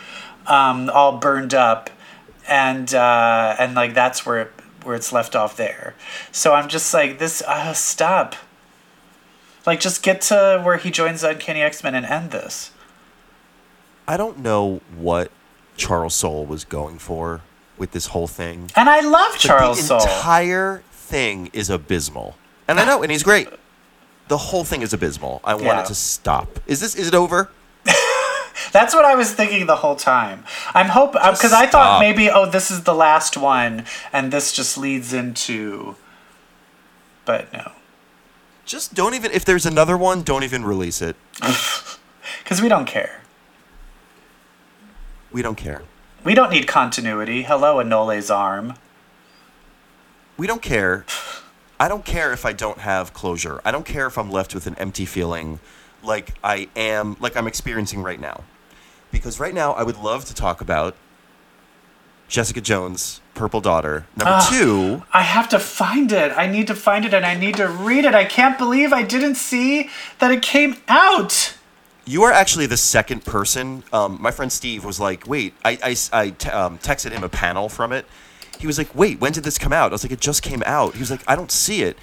[0.46, 1.90] um, all burned up,
[2.48, 5.94] and uh, and like that's where it, where it's left off there.
[6.32, 7.42] So I'm just like this.
[7.46, 8.34] Uh, stop.
[9.66, 12.70] Like just get to where he joins the Uncanny X Men and end this.
[14.06, 15.30] I don't know what
[15.76, 17.40] Charles Soule was going for
[17.78, 18.70] with this whole thing.
[18.76, 20.02] And I love Charles the Soule.
[20.02, 22.36] entire thing is abysmal,
[22.68, 23.48] and I know, and he's great.
[24.28, 25.40] The whole thing is abysmal.
[25.44, 25.80] I want Yeah.
[25.82, 26.60] it to stop.
[26.66, 26.94] Is this?
[26.94, 27.50] Is it over?
[28.72, 30.44] That's what I was thinking the whole time.
[30.74, 34.52] I'm hope uh, because I thought maybe oh this is the last one and this
[34.52, 35.96] just leads into.
[37.24, 37.72] But no,
[38.64, 39.30] Just don't even.
[39.32, 41.16] If there's another one, don't even release it.
[42.42, 43.22] because we don't care.
[45.32, 45.82] We don't care.
[46.22, 47.42] We don't need continuity.
[47.42, 48.74] Hello, Anole's arm.
[50.36, 51.04] We don't care.
[51.80, 53.60] I don't care if I don't have closure.
[53.64, 55.60] I don't care if I'm left with an empty feeling
[56.04, 58.44] like I am, like I'm experiencing right now.
[59.10, 60.96] Because right now, I would love to talk about
[62.28, 64.06] Jessica Jones' Purple Daughter.
[64.16, 64.48] Number Ah.
[64.50, 66.32] two, I have to find it.
[66.36, 68.14] I need to find it and I need to read it.
[68.14, 71.54] I can't believe I didn't see that it came out.
[72.06, 73.82] you are actually the second person.
[73.92, 77.30] Um, my friend Steve was like, wait, I, I, I t- um, texted him a
[77.30, 78.04] panel from it.
[78.58, 79.90] He was like, wait, when did this come out?
[79.90, 80.92] I was like, it just came out.
[80.94, 81.96] He was like, I don't see it.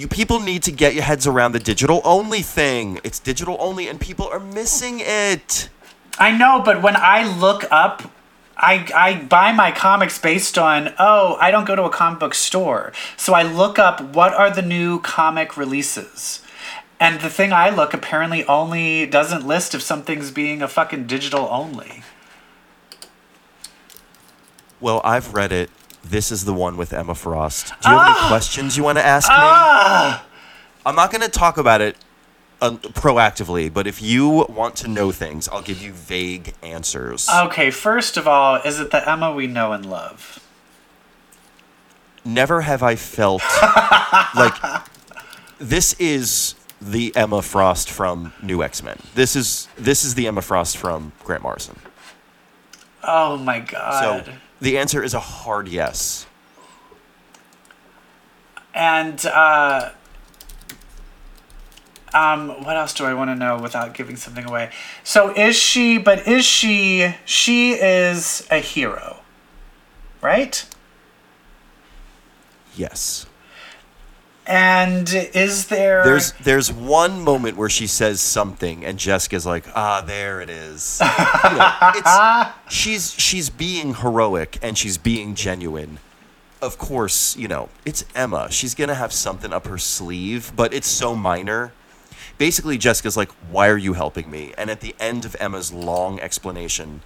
[0.00, 3.00] You people need to get your heads around the digital only thing.
[3.04, 5.68] It's digital only, and people are missing it.
[6.18, 8.10] I know, but when I look up,
[8.56, 12.32] I, I buy my comics based on, oh, I don't go to a comic book
[12.32, 12.94] store.
[13.18, 16.40] So I look up what are the new comic releases.
[16.98, 21.46] And the thing I look apparently only doesn't list if something's being a fucking digital
[21.50, 22.04] only.
[24.80, 25.68] Well, I've read it.
[26.02, 27.72] This is the one with Emma Frost.
[27.82, 29.34] Do you have any questions you want to ask me?
[29.36, 30.24] Ah!
[30.84, 31.96] I'm not going to talk about it
[32.60, 37.28] uh, proactively, but if you want to know things, I'll give you vague answers.
[37.28, 40.40] Okay, first of all, is it the Emma we know and love?
[42.22, 43.42] never have I felt
[44.36, 44.54] like
[45.58, 48.98] this is the Emma Frost from New X Men.
[49.14, 51.78] This is this is the Emma Frost from Grant Morrison.
[53.02, 54.32] Oh my So god.
[54.60, 56.26] The answer is a hard yes.
[58.74, 59.90] And uh
[62.12, 64.70] um what else do I want to know without giving something away?
[65.04, 69.20] So is she but is she she is a hero.
[70.20, 70.66] Right?
[72.76, 73.26] Yes.
[74.50, 80.02] And is there There's there's one moment where she says something and Jessica's like, ah,
[80.04, 81.00] there it is.
[81.50, 86.00] You know, she's she's being heroic and she's being genuine.
[86.60, 88.50] Of course, you know, it's Emma.
[88.50, 91.72] She's gonna have something up her sleeve, but it's so minor.
[92.36, 94.52] Basically, Jessica's like, Why are you helping me?
[94.58, 97.02] And at the end of Emma's long explanation,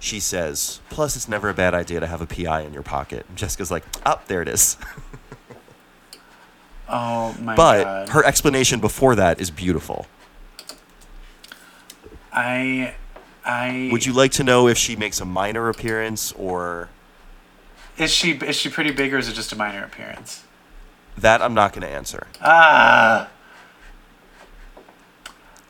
[0.00, 3.26] she says, Plus, it's never a bad idea to have a PI in your pocket.
[3.28, 4.78] And Jessica's like, Oh, there it is.
[6.88, 8.08] Oh my but god.
[8.10, 10.06] her explanation before that is beautiful.
[12.32, 12.94] I
[13.44, 16.88] I Would you like to know if she makes a minor appearance or
[17.96, 20.44] Is she is she pretty big or is it just a minor appearance?
[21.18, 22.26] That I'm not going to answer.
[22.42, 23.28] Ah.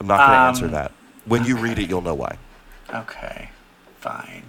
[0.01, 0.93] I'm not going to um, answer that.
[1.25, 1.49] When okay.
[1.49, 2.37] you read it, you'll know why.
[2.93, 3.51] Okay.
[4.01, 4.43] Fine.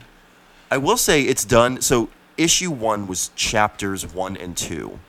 [0.69, 1.81] I will say it's done.
[1.81, 4.99] So issue 1 was chapters 1 and 2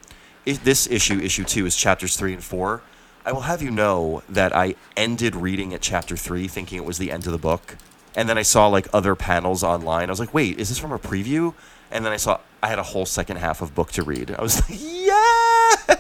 [0.57, 2.83] this issue, issue two, is chapters three and four.
[3.25, 6.99] I will have you know that I ended reading at chapter three, thinking it was
[6.99, 7.77] the end of the book,
[8.17, 10.09] and then I saw like other panels online.
[10.09, 11.55] I was like, "Wait, is this from a preview?"
[11.91, 14.31] And then I saw I had a whole second half of book to read.
[14.31, 15.99] I was like, "Yes!"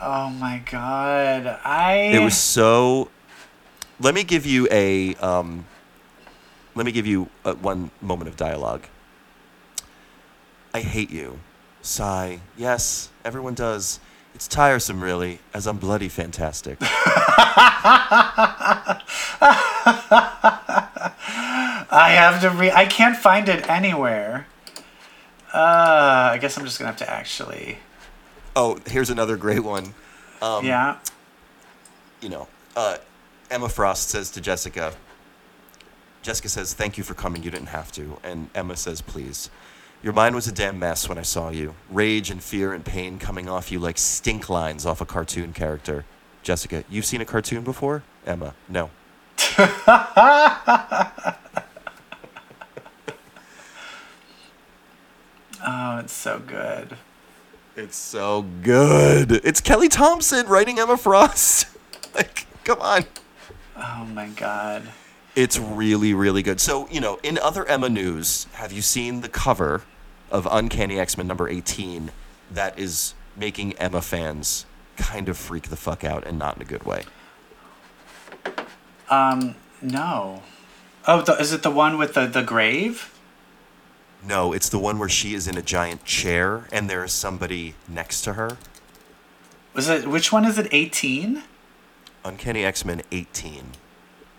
[0.00, 1.58] Oh my god.
[1.64, 3.10] I It was so.
[4.00, 5.14] Let me give you a.
[5.16, 5.64] Um,
[6.74, 8.84] let me give you uh one moment of dialogue.
[10.74, 11.38] I hate you.
[11.84, 12.40] Sigh.
[12.56, 14.00] Yes, everyone does.
[14.34, 16.78] It's tiresome, really, as I'm bloody fantastic.
[16.80, 19.02] I
[21.90, 22.70] have to re.
[22.70, 24.46] I can't find it anywhere.
[25.52, 27.78] Uh, I guess I'm just gonna have to actually.
[28.56, 29.92] oh, here's another great one.
[30.40, 30.96] Um, yeah.
[32.22, 32.96] you know, uh,
[33.50, 34.94] Emma Frost says to Jessica,
[36.22, 37.42] Jessica says, Thank you for coming.
[37.42, 38.16] You didn't have to.
[38.24, 39.50] And Emma says, Please.
[40.04, 41.74] Your mind was a damn mess when I saw you.
[41.88, 46.04] Rage and fear and pain coming off you like stink lines off a cartoon character.
[46.42, 48.02] Jessica, you've seen a cartoon before?
[48.26, 48.90] Emma, no.
[55.66, 56.98] Oh, it's so good.
[57.74, 59.32] It's so good.
[59.32, 61.66] It's Kelly Thompson writing Emma Frost.
[62.14, 63.06] like, come on.
[63.74, 64.82] Oh my god.
[65.34, 66.60] It's really, really good.
[66.60, 69.80] So, you know, in other Emma news, have you seen the cover
[70.30, 72.10] of Uncanny X Men number 18
[72.50, 74.66] that is making Emma fans
[74.96, 77.04] kind of freak the fuck out and not in a good way?
[79.10, 80.42] Um, no.
[81.06, 83.10] Oh, the, is it the one with the the grave?
[84.26, 87.74] No, it's the one where she is in a giant chair and there is somebody
[87.86, 88.56] next to her.
[89.74, 90.68] Was it which one is it?
[90.72, 91.42] Eighteen.
[92.24, 93.72] Uncanny X Men 18.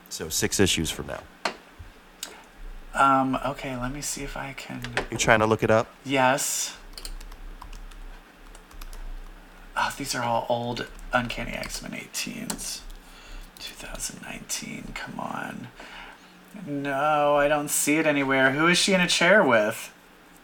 [0.09, 1.21] So, six issues from now.
[2.95, 3.37] Um.
[3.45, 3.75] Okay.
[3.75, 4.81] Let me see if I can.
[5.11, 5.87] You're trying to look it up?
[6.03, 6.77] Yes.
[9.77, 12.79] Oh, these are all old Uncanny X Men 18s.
[13.59, 14.93] 2019.
[14.93, 15.67] Come on.
[16.65, 18.51] No, I don't see it anywhere.
[18.51, 19.93] Who is she in a chair with?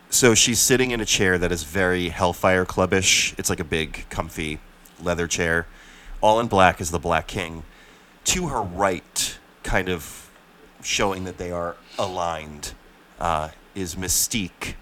[0.09, 3.33] So she's sitting in a chair that is very Hellfire Clubbish.
[3.39, 4.59] It's like a big, comfy
[5.01, 5.67] leather chair.
[6.19, 7.63] All in black is the Black King.
[8.25, 10.29] To her right, kind of
[10.81, 12.73] showing that they are aligned,
[13.19, 14.75] uh, is Mystique,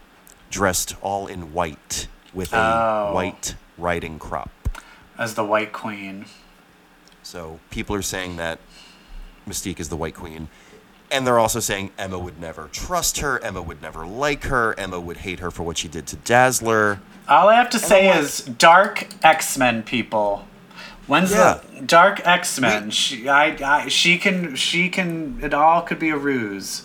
[0.49, 2.57] dressed all in white with a
[3.09, 3.13] Oh.
[3.13, 4.49] white riding crop.
[5.17, 6.25] As the White Queen.
[7.23, 8.59] So people are saying that
[9.47, 10.47] Mystique is the White Queen.
[11.11, 13.39] And they're also saying Emma would never trust her.
[13.43, 14.77] Emma would never like her.
[14.79, 16.99] Emma would hate her for what she did to Dazzler.
[17.27, 20.45] All I have to say like- is Dark X Men people.
[21.09, 21.59] When's Yeah.
[21.73, 22.91] the Dark X Men?
[22.91, 25.39] She, I, I, she can, she can.
[25.41, 26.83] It all could be a ruse.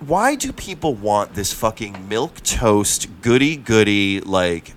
[0.00, 4.74] why do people want this fucking milk toast goody goody like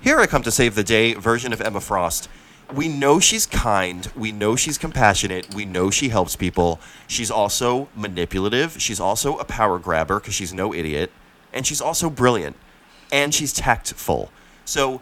[0.00, 2.28] here I come to save the day version of Emma Frost?
[2.72, 6.80] We know she's kind, we know she's compassionate, we know she helps people.
[7.06, 11.12] She's also manipulative, she's also a power grabber because she's no idiot,
[11.52, 12.56] and she's also brilliant
[13.12, 14.30] and she's tactful.
[14.64, 15.00] So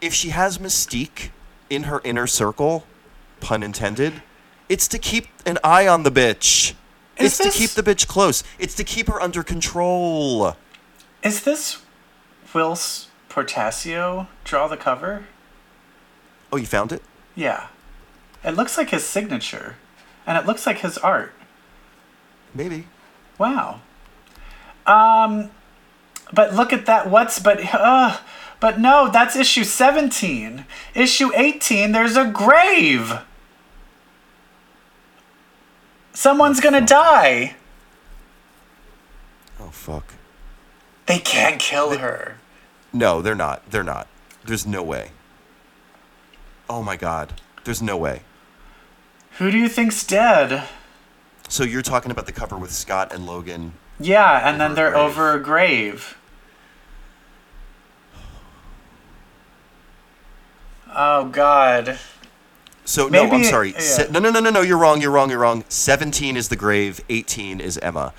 [0.00, 1.30] if she has mystique
[1.72, 2.84] in her inner circle,
[3.40, 4.22] pun intended,
[4.68, 6.74] it's to keep an eye on the bitch.
[7.16, 8.44] Is it's to keep the bitch close.
[8.58, 10.56] It's to keep her under control.
[11.22, 11.82] Is this
[12.52, 15.26] Whilce Portacio draw the cover?
[16.52, 17.02] Oh, you found it?
[17.34, 17.68] Yeah.
[18.44, 19.76] It looks like his signature,
[20.26, 21.32] and it looks like his art.
[22.54, 22.86] Maybe.
[23.38, 23.80] Wow.
[24.84, 25.50] Um,
[26.32, 27.08] but look at that.
[27.08, 28.18] What's but uh,
[28.62, 30.66] but no, that's issue seventeen.
[30.94, 31.90] Issue eighteen.
[31.90, 33.12] There's a grave.
[36.12, 37.56] Someone's oh, gonna die.
[39.58, 40.14] Oh fuck.
[41.06, 42.36] They can't kill her.
[42.92, 43.68] No, they're not.
[43.68, 44.06] They're not.
[44.44, 45.10] There's no way.
[46.70, 47.32] Oh my god.
[47.64, 48.22] There's no way.
[49.38, 50.68] Who do you think's dead?
[51.48, 53.72] So you're talking about the cover with Scott and Logan.
[53.98, 55.02] Yeah, and then they're grave.
[55.02, 56.16] over a grave.
[60.94, 61.98] Oh God.
[62.84, 63.72] So no, I'm sorry.
[63.72, 63.78] yeah.
[63.78, 64.60] Se- no, no, no, no, no.
[64.60, 65.00] You're wrong.
[65.00, 65.30] You're wrong.
[65.30, 65.64] You're wrong.
[65.68, 67.00] 17 is the grave.
[67.08, 68.12] 18 is Emma.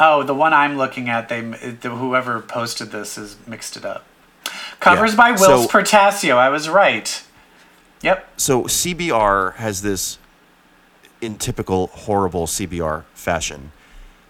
[0.00, 4.04] Oh, the one I'm looking at, they the, whoever posted this has mixed it up.
[4.80, 6.36] Covers Yeah, by Whilce so- Portacio.
[6.36, 7.22] I was right.
[8.02, 8.28] Yep.
[8.36, 10.18] So CBR has this,
[11.20, 13.72] in typical horrible CBR fashion,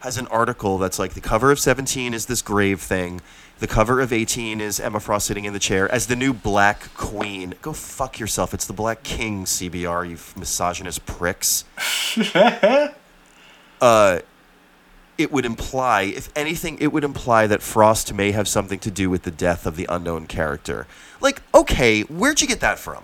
[0.00, 3.20] has an article that's like the cover of 17 is this grave thing.
[3.59, 6.94] The cover of 18 is Emma Frost sitting in the chair as the new Black
[6.94, 7.54] Queen.
[7.61, 8.54] Go fuck yourself.
[8.54, 11.64] It's the Black King, CBR, you misogynist pricks.
[13.80, 14.20] uh,
[15.18, 19.11] it would imply, if anything, it would imply that Frost may have something to do
[19.11, 20.86] with the death of the unknown character.
[21.20, 23.02] Like, okay, where'd you get that from?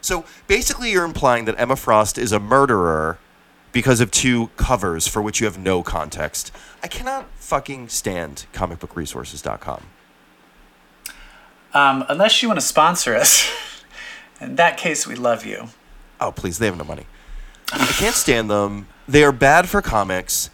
[0.00, 3.18] So basically, you're implying that Emma Frost is a murderer
[3.74, 6.52] because of two covers for which you have no context.
[6.82, 9.82] I cannot fucking stand comicbookresources.com.
[11.74, 13.50] Um, unless you want to sponsor us,
[14.40, 15.66] in that case, we love you.
[16.20, 17.06] Oh, please, they have no money.
[17.72, 18.86] I can't stand them.
[19.08, 20.50] They are bad for comics.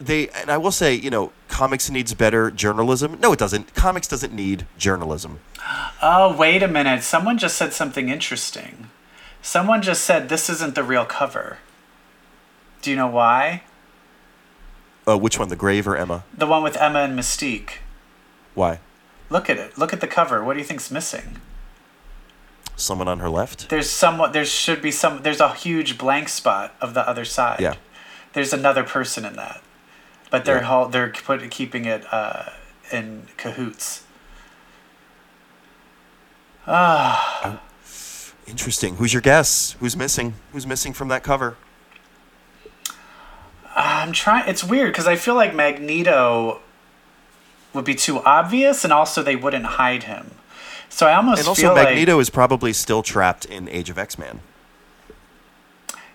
[0.00, 3.18] they and I will say, you know, comics needs better journalism.
[3.20, 3.74] No, it doesn't.
[3.74, 5.40] Comics doesn't need journalism.
[6.04, 7.04] Oh, wait a minute.
[7.04, 8.90] Someone just said something interesting.
[9.40, 11.58] Someone just said this isn't the real cover.
[12.82, 13.62] Do you know why?
[15.08, 16.24] Uh, which one, the Grave or Emma?
[16.36, 17.78] The one with Emma and Mystique.
[18.54, 18.80] Why?
[19.30, 19.78] Look at it.
[19.78, 20.44] Look at the cover.
[20.44, 21.40] What do you think's missing?
[22.76, 23.68] Someone on her left.
[23.68, 24.32] There's somewhat.
[24.32, 25.22] There should be some.
[25.22, 27.60] There's a huge blank spot of the other side.
[27.60, 27.74] Yeah.
[28.32, 29.62] There's another person in that,
[30.30, 30.88] but they're Yeah.
[30.90, 32.50] they're put, keeping it uh,
[32.90, 34.04] in cahoots.
[36.66, 37.60] Ah.
[38.46, 38.96] Interesting.
[38.96, 39.76] Who's your guess?
[39.80, 40.34] Who's missing?
[40.52, 41.56] Who's missing from that cover?
[43.74, 44.48] I'm trying.
[44.48, 46.60] It's weird because I feel like Magneto
[47.72, 50.32] would be too obvious, and also they wouldn't hide him.
[50.88, 53.98] So I almost And also, feel Magneto like is probably still trapped in Age of
[53.98, 54.40] X Men.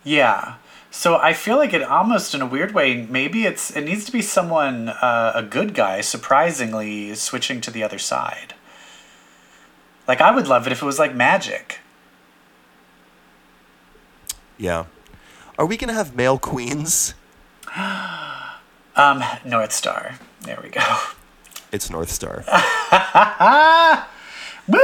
[0.03, 0.55] yeah.
[0.89, 2.95] So I feel like it almost in a weird way.
[3.07, 6.01] Maybe it's it needs to be someone uh, a good guy.
[6.01, 8.53] Surprisingly, switching to the other side.
[10.07, 11.77] Like I would love it if it was like Magik.
[14.57, 14.85] Yeah.
[15.59, 17.13] Are we gonna have male queens?
[18.97, 20.15] Um, North Star.
[20.41, 20.82] There we go.
[21.71, 22.43] It's Northstar.
[24.67, 24.80] Woo!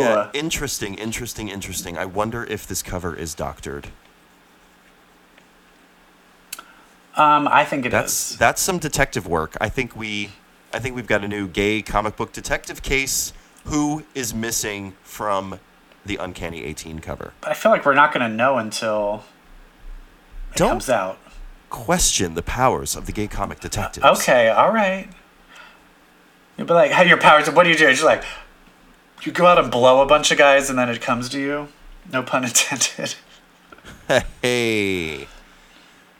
[0.00, 0.30] Yeah.
[0.34, 0.94] Interesting.
[0.94, 1.48] Interesting.
[1.48, 1.96] Interesting.
[1.96, 3.88] I wonder if this cover is doctored.
[7.16, 7.92] Um, I think it is.
[7.92, 9.56] That's that's some detective work.
[9.60, 10.30] I think we,
[10.72, 13.32] I think we've got a new gay comic book detective case.
[13.66, 15.60] Who is missing from
[16.04, 17.34] the Uncanny 18 cover?
[17.40, 19.22] But I feel like we're not going to know until
[20.50, 21.18] it Don't comes out.
[21.74, 24.06] Question the powers of the gay comic detectives.
[24.06, 25.08] Okay, all right.
[26.56, 27.50] You'll be like, "How your powers?
[27.50, 28.22] What do you do?" You're like,
[29.22, 31.68] you go out and blow a bunch of guys, and then it comes to you.
[32.12, 33.16] No pun intended.
[34.40, 35.26] Hey.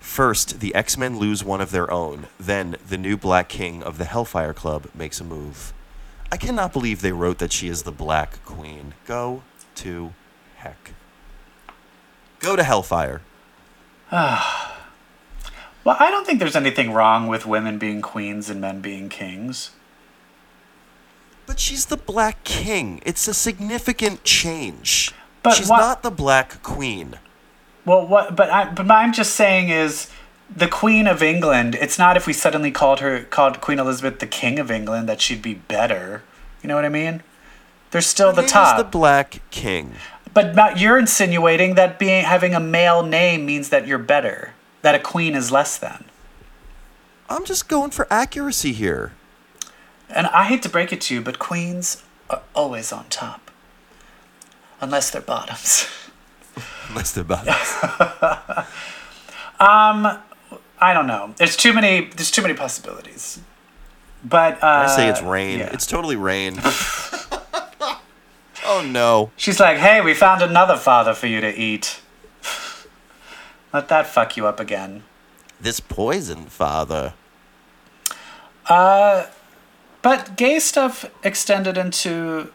[0.00, 2.26] First, the X Men lose one of their own.
[2.38, 5.72] Then, the new Black King of the Hellfire Club makes a move.
[6.32, 8.94] I cannot believe they wrote that she is the Black Queen.
[9.06, 9.44] Go
[9.76, 10.14] to
[10.56, 10.94] heck.
[12.40, 13.22] Go to Hellfire.
[15.84, 19.70] Well, I don't think there's anything wrong with women being queens and men being kings.
[21.46, 23.02] But she's the Black King.
[23.04, 25.12] It's a significant change.
[25.42, 27.18] But she's what- not the Black Queen.
[27.84, 28.34] Well, what?
[28.34, 28.64] But I.
[28.72, 30.08] But I'm just saying is.
[30.54, 31.74] The Queen of England.
[31.74, 35.20] It's not if we suddenly called her called Queen Elizabeth the King of England that
[35.20, 36.22] she'd be better.
[36.62, 37.22] You know what I mean?
[37.90, 38.76] They're still the Name is top.
[38.76, 39.94] the Black King.
[40.34, 44.52] But Matt, you're insinuating that being having a male name means that you're better,
[44.84, 46.04] that a queen is less than.
[47.30, 49.12] I'm just going for accuracy here.
[50.10, 53.50] And I hate to break it to you, but queens are always on top,
[54.82, 55.88] unless they're bottoms.
[56.90, 57.46] Unless they're about
[59.58, 61.34] I don't know.
[61.38, 62.10] There's too many.
[62.14, 63.40] There's too many possibilities.
[64.22, 65.58] But uh, I say it's Rahne.
[65.58, 65.70] yeah.
[65.72, 66.60] It's totally Rahne.
[68.66, 69.32] oh no.
[69.36, 72.00] She's like, "Hey, we found another father for you to eat."
[73.74, 75.02] Let that fuck you up again.
[75.60, 77.12] This poison father.
[80.04, 82.52] But gay stuff extended into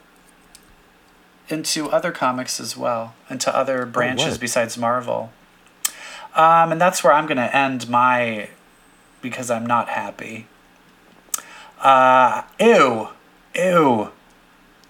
[1.50, 4.40] into other comics as well, into other branches what?
[4.40, 5.32] besides Marvel.
[6.36, 8.50] Um, and that's where I'm going to end my
[9.20, 10.46] because I'm not happy.
[11.82, 13.10] Uh, ew,
[13.56, 14.12] ew.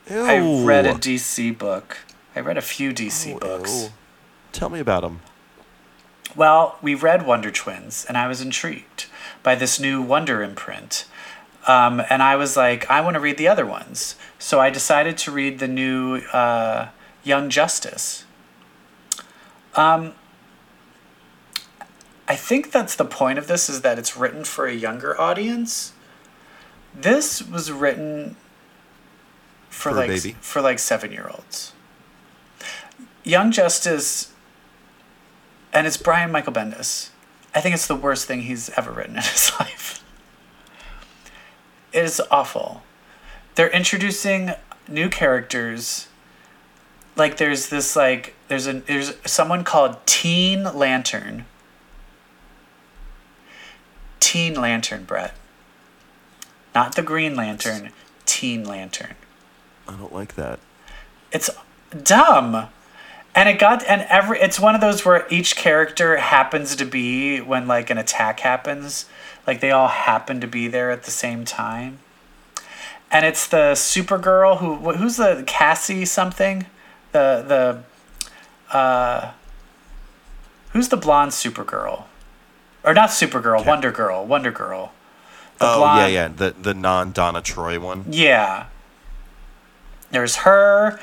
[0.09, 0.21] Ew.
[0.21, 1.99] I read a DC book.
[2.35, 3.83] I read a few DC books.
[3.83, 3.89] Ew.
[4.51, 5.21] Tell me about him.
[6.35, 9.07] Well, we read Wonder Twins, and I was intrigued
[9.41, 11.05] by this new Wonder imprint.
[11.67, 14.15] Um, and I was like, I want to read the other ones.
[14.37, 16.89] So I decided to read the new uh,
[17.23, 18.25] Young Justice.
[19.75, 20.13] Um,
[22.27, 25.93] I think that's the point of this is that it's written for a younger audience.
[26.93, 28.35] This was written
[29.69, 31.73] for, For like for like seven year olds.
[33.23, 34.31] Young Justice
[35.73, 37.09] and it's Brian Michael Bendis.
[37.53, 40.03] I think it's the worst thing he's ever written in his life.
[41.91, 42.83] It is awful.
[43.55, 44.51] They're introducing
[44.87, 46.07] new characters.
[47.15, 51.45] Like there's this like there's a there's someone called Teen Lantern.
[54.19, 55.33] Teen Lantern, Brett.
[56.75, 57.91] Not the Green Lantern,
[58.25, 59.15] Teen Lantern.
[59.87, 60.59] I don't like that.
[61.31, 61.49] It's
[62.03, 62.69] dumb.
[63.39, 67.39] And it got and every it's one of those where each character happens to be
[67.39, 69.05] when like an attack happens,
[69.47, 71.99] like they all happen to be there at the same time.
[73.09, 76.65] And it's the Supergirl who who's the Cassie something,
[77.13, 77.81] the
[78.67, 79.31] the uh,
[80.73, 82.03] who's the blonde Supergirl?
[82.83, 84.91] or not Supergirl, Wonder Girl, Wonder Girl.
[85.59, 88.03] The oh blonde- yeah, yeah, the the non Donna Troy one.
[88.09, 88.65] Yeah.
[90.11, 90.99] There's her.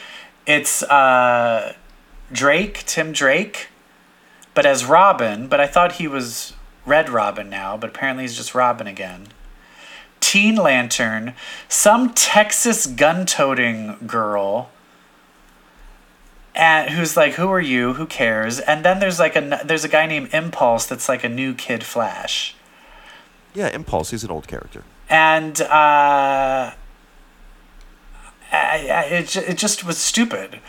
[0.46, 1.72] It's uh,
[2.32, 3.68] Drake, Tim Drake,
[4.54, 5.46] but as Robin.
[5.48, 6.54] But I thought he was
[6.84, 9.28] Red Robin now, but apparently he's just Robin again.
[10.20, 11.34] Teen Lantern,
[11.68, 14.70] some Texas gun-toting girl,
[16.54, 17.92] and who's like, "Who are you?
[17.94, 21.28] Who cares?" And then there's like a there's a guy named Impulse that's like a
[21.28, 22.54] new Kid Flash
[23.54, 24.10] Yeah, Impulse.
[24.10, 24.82] He's an old character.
[25.08, 26.72] and uh,
[28.52, 30.60] I, I, it, it just was stupid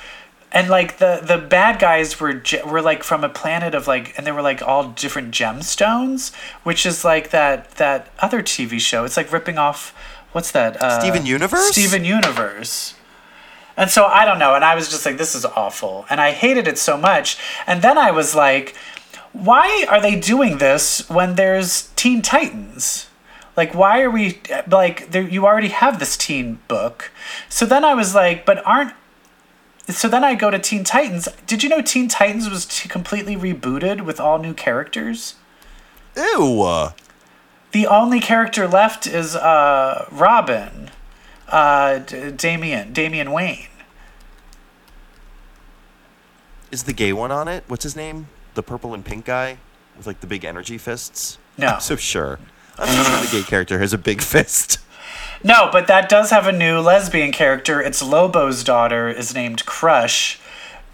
[0.52, 4.18] and like the the bad guys were ge- were like from a planet of like
[4.18, 6.34] and they were like all different gemstones
[6.64, 9.04] which is like that that other tv show.
[9.04, 9.94] It's like ripping off
[10.32, 11.72] what's that uh, Steven Universe?
[11.72, 12.96] steven universe.
[13.76, 16.06] And so i don't know and i was just like this is awful.
[16.10, 17.38] And i hated it so much.
[17.66, 18.76] And then i was like
[19.34, 23.08] why are they doing this when there's teen titans?
[23.56, 24.40] Like why are we
[24.70, 27.12] like there you already have this teen book.
[27.50, 28.94] So then i was like but aren't
[29.90, 33.36] so then i go to teen titans did you know teen titans was t- completely
[33.36, 35.36] rebooted with all new characters
[36.16, 36.90] Ew.
[37.72, 40.90] the only character left is uh robin
[41.50, 43.68] uh D- damian damian wayne
[46.70, 47.64] Is the gay one on it?
[47.68, 48.28] What's his name?
[48.56, 49.58] The purple and pink guy
[49.96, 51.38] with like the big energy fists.
[51.58, 51.68] No.
[51.68, 52.40] I'm so sure.
[52.78, 54.80] I'm sure the gay character has a big fist.
[55.44, 60.40] No but that does have a new lesbian character it's lobo's daughter is named crush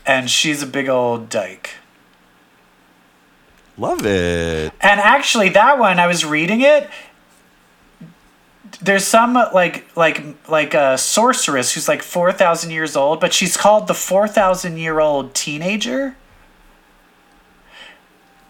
[0.06, 1.72] and she's a big old dyke
[3.78, 4.72] Love it.
[4.82, 6.90] And actually, that one I was reading it.
[8.82, 13.58] There's some like like like a sorceress who's like four thousand years old, but she's
[13.58, 16.16] called the four thousand year old teenager.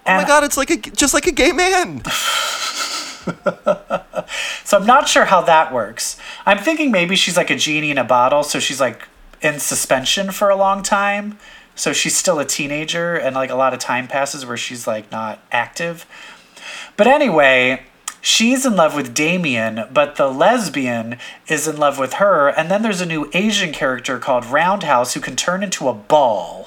[0.06, 2.02] Oh my god, it's like a just like a gay man.
[4.64, 6.18] So I'm not sure how that works.
[6.46, 9.08] I'm thinking maybe she's like a genie in a bottle, so she's like
[9.42, 11.38] in suspension for a long time.
[11.76, 15.12] So she's still a teenager, and like a lot of time passes where she's like
[15.12, 16.06] not active.
[16.96, 17.84] But anyway,
[18.22, 21.18] she's in love with Damian, but the lesbian
[21.48, 22.48] is in love with her.
[22.48, 26.63] And then there's a new Asian character called Roundhouse who can turn into a ball.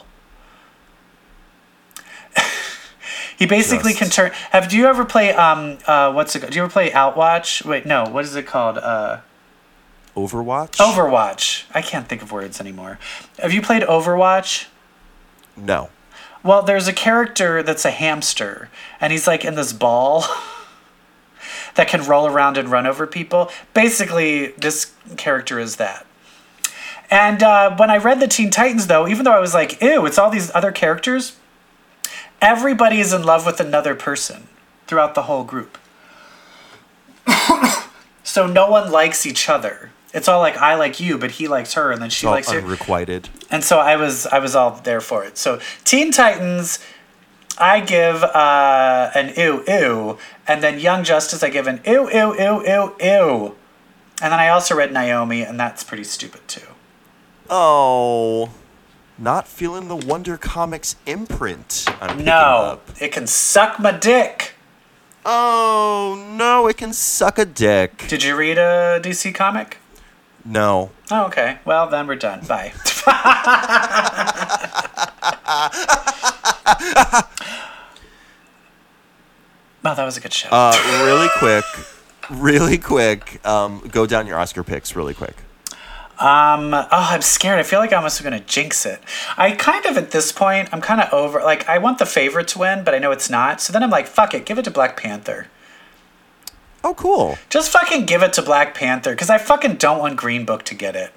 [3.36, 4.30] He basically Just- can turn.
[4.50, 6.40] Have do you ever play um uh what's it?
[6.40, 6.52] called?
[6.52, 7.64] Do you ever play Outwatch?
[7.64, 8.04] Wait, no.
[8.04, 8.78] What is it called?
[8.78, 9.18] Uh,
[10.16, 10.76] Overwatch?
[10.78, 11.64] Overwatch.
[11.74, 12.98] I can't think of words anymore.
[13.38, 14.66] Have you played Overwatch?
[15.56, 15.90] No.
[16.42, 18.70] Well, there's a character that's a hamster,
[19.00, 20.24] and he's like in this ball
[21.74, 23.50] that can roll around and run over people.
[23.74, 26.06] Basically, this character is that.
[27.10, 30.06] And uh, when I read the Teen Titans, though, even though I was like, ew,
[30.06, 31.36] it's all these other characters,
[32.46, 34.46] everybody is in love with another person
[34.86, 35.76] throughout the whole group.
[38.22, 39.90] so no one likes each other.
[40.14, 42.50] It's all like I like you, but he likes her, and then she All likes
[42.50, 43.28] her unrequited.
[43.50, 45.36] and so I was I was all there for it.
[45.36, 46.78] So Teen Titans,
[47.58, 52.32] I give uh, an ew ew, and then Young Justice I give an ew ew
[52.38, 53.56] ew ew ew,
[54.22, 56.68] and then I also read Naomi, and that's pretty stupid too.
[57.50, 58.50] Oh.
[59.18, 61.86] Not feeling the Wonder Comics imprint.
[62.00, 62.90] I'm No, up.
[63.00, 64.52] it can suck my dick.
[65.24, 68.06] Oh no, it can suck a dick.
[68.08, 69.78] Did you read a DC comic?
[70.44, 70.90] No.
[71.10, 71.58] Oh, okay.
[71.64, 72.44] Well, then we're done.
[72.46, 72.72] Bye.
[79.82, 80.48] wow, that was a good show.
[80.50, 80.72] Uh,
[81.04, 81.64] really quick,
[82.30, 83.44] really quick.
[83.46, 85.36] Um, go down your Oscar picks really quick.
[86.18, 87.58] Um, oh, I'm scared.
[87.58, 89.00] I feel like I'm almost gonna jinx it.
[89.36, 91.40] I kind of at this point, I'm kind of over.
[91.40, 93.60] Like, I want the favorite to win, but I know it's not.
[93.60, 95.48] So then I'm like, fuck it, give it to Black Panther.
[96.82, 97.36] Oh, cool.
[97.50, 100.74] Just fucking give it to Black Panther, because I fucking don't want Green Book to
[100.74, 101.12] get it.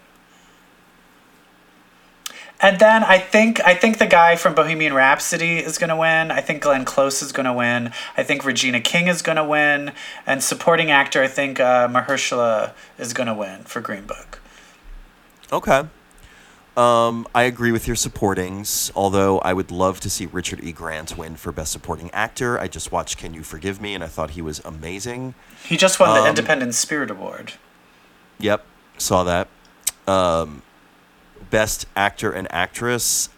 [2.61, 6.30] And then I think I think the guy from Bohemian Rhapsody is gonna win.
[6.30, 7.93] I think Glenn Close is gonna win.
[8.17, 9.93] I think Regina King is gonna win.
[10.27, 14.39] And supporting actor, I think uh, Mahershala is gonna win for Green Book.
[15.51, 15.88] Okay.
[16.77, 20.71] Um, I agree with your supportings, although I would love to see Richard E.
[20.71, 22.57] Grant win for Best Supporting Actor.
[22.57, 25.34] I just watched Can You Forgive Me, and I thought he was amazing.
[25.65, 27.53] He just won the Um, Independent Spirit Award.
[28.38, 28.65] Yep,
[28.97, 29.49] saw that.
[30.07, 30.61] Um,
[31.49, 33.30] best Actor and Actress.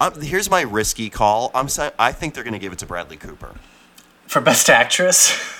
[0.00, 1.52] Um, here's my risky call.
[1.54, 1.68] I'm
[1.98, 3.54] I think they're going to give it to Bradley Cooper
[4.26, 5.38] For Best Actress?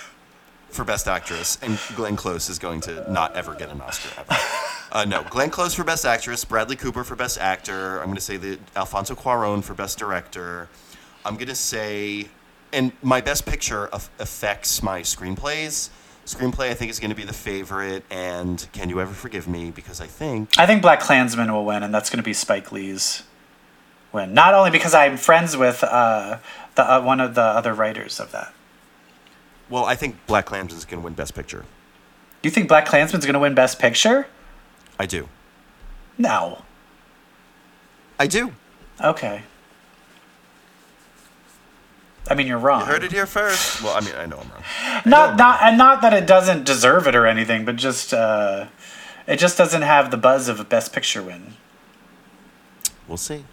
[0.72, 4.40] for Best Actress, and Glenn Close is going to not ever get an Oscar ever.
[4.92, 8.01] Uh, no, Glenn Close for Best Actress, Bradley Cooper for Best Actor.
[8.01, 10.68] I'm going to say the Alfonso Cuarón for Best Director.
[11.24, 12.26] I'm going to say
[12.72, 15.90] and my best picture aff- affects my screenplays.
[16.26, 19.70] Screenplay, I think, is going to be the favorite, and Can You Ever Forgive Me?
[19.70, 22.70] Because I think I think Black Klansman will win, and that's going to be Spike
[22.70, 23.24] Lee's
[24.12, 24.32] win.
[24.34, 26.38] Not only because I'm friends with uh,
[26.74, 28.52] the uh, one of the other writers of that.
[29.70, 31.64] Well, I think Black Klansman is going to win Best Picture.
[32.42, 34.26] You think Black Klansman's going to win Best Picture?
[34.98, 35.28] I do.
[36.18, 36.62] No.
[38.18, 38.52] I do.
[39.02, 39.42] Okay.
[42.28, 42.80] I mean, you're wrong.
[42.80, 43.82] You heard it here first.
[43.82, 45.02] Well, I mean, I know I'm wrong.
[45.06, 48.66] Not not and not that it doesn't deserve it or anything, but just uh,
[49.26, 51.55] it just doesn't have the buzz of a Best Picture win.
[53.09, 53.44] We'll see.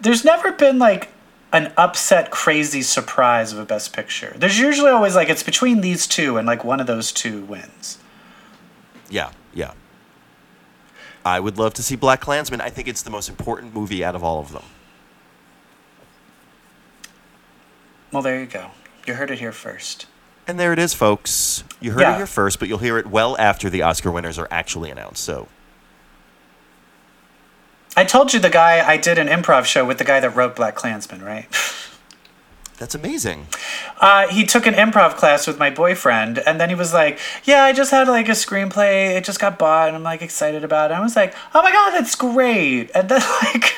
[0.00, 1.10] There's never been like
[1.52, 4.34] an upset, crazy surprise of a Best Picture.
[4.36, 7.98] There's usually always like it's between these two, and like one of those two wins.
[9.08, 9.72] Yeah, yeah.
[11.24, 12.60] I would love to see Black Klansman.
[12.60, 14.62] I think it's the most important movie out of all of them.
[18.12, 18.70] Well, there you go.
[19.06, 20.06] You heard it here first.
[20.46, 21.62] And there it is, folks.
[21.80, 22.14] You heard Yeah.
[22.14, 25.22] it here first, but you'll hear it well after the Oscar winners are actually announced.
[25.22, 25.48] So,
[28.00, 30.56] I told you the guy I did an improv show with the guy that wrote
[30.56, 31.46] Black Klansman, right?
[32.78, 33.46] that's amazing.
[34.00, 37.62] Uh, he took an improv class with my boyfriend, and then he was like, "Yeah,
[37.62, 39.14] I just had like a screenplay.
[39.18, 41.70] It just got bought, and I'm like excited about it." I was like, "Oh my
[41.70, 43.74] god, that's great!" And then like,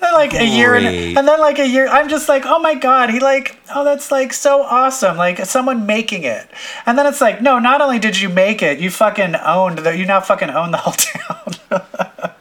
[0.00, 0.84] then like a year, and,
[1.16, 4.10] and then like a year, I'm just like, "Oh my god!" He like, "Oh, that's
[4.10, 6.50] like so awesome!" Like someone making it,
[6.86, 9.96] and then it's like, "No, not only did you make it, you fucking owned the.
[9.96, 10.94] You now fucking own the whole
[11.70, 12.32] town."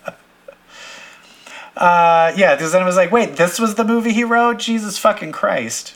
[1.79, 4.59] Uh, yeah, because then it was like, wait, this was the movie he wrote?
[4.59, 5.95] Jesus fucking Christ.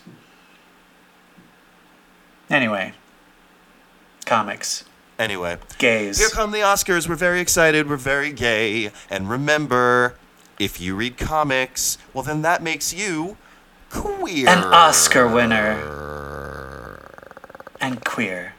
[2.50, 2.94] Anyway,
[4.26, 4.86] comics,
[5.20, 6.20] Anyway, gays.
[6.20, 7.10] here come the Oscars.
[7.10, 7.90] We're very excited.
[7.90, 8.92] We're very gay.
[9.10, 10.16] And remember,
[10.58, 13.38] if you read comics, well, then that makes you
[13.90, 14.48] queer.
[14.48, 17.00] An Oscar winner.
[17.82, 18.54] And queer.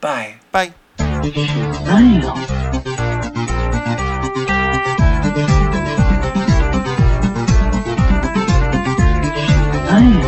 [0.00, 0.36] Bye.
[0.52, 0.74] Bye.
[0.98, 2.64] Wow.
[9.98, 10.27] time.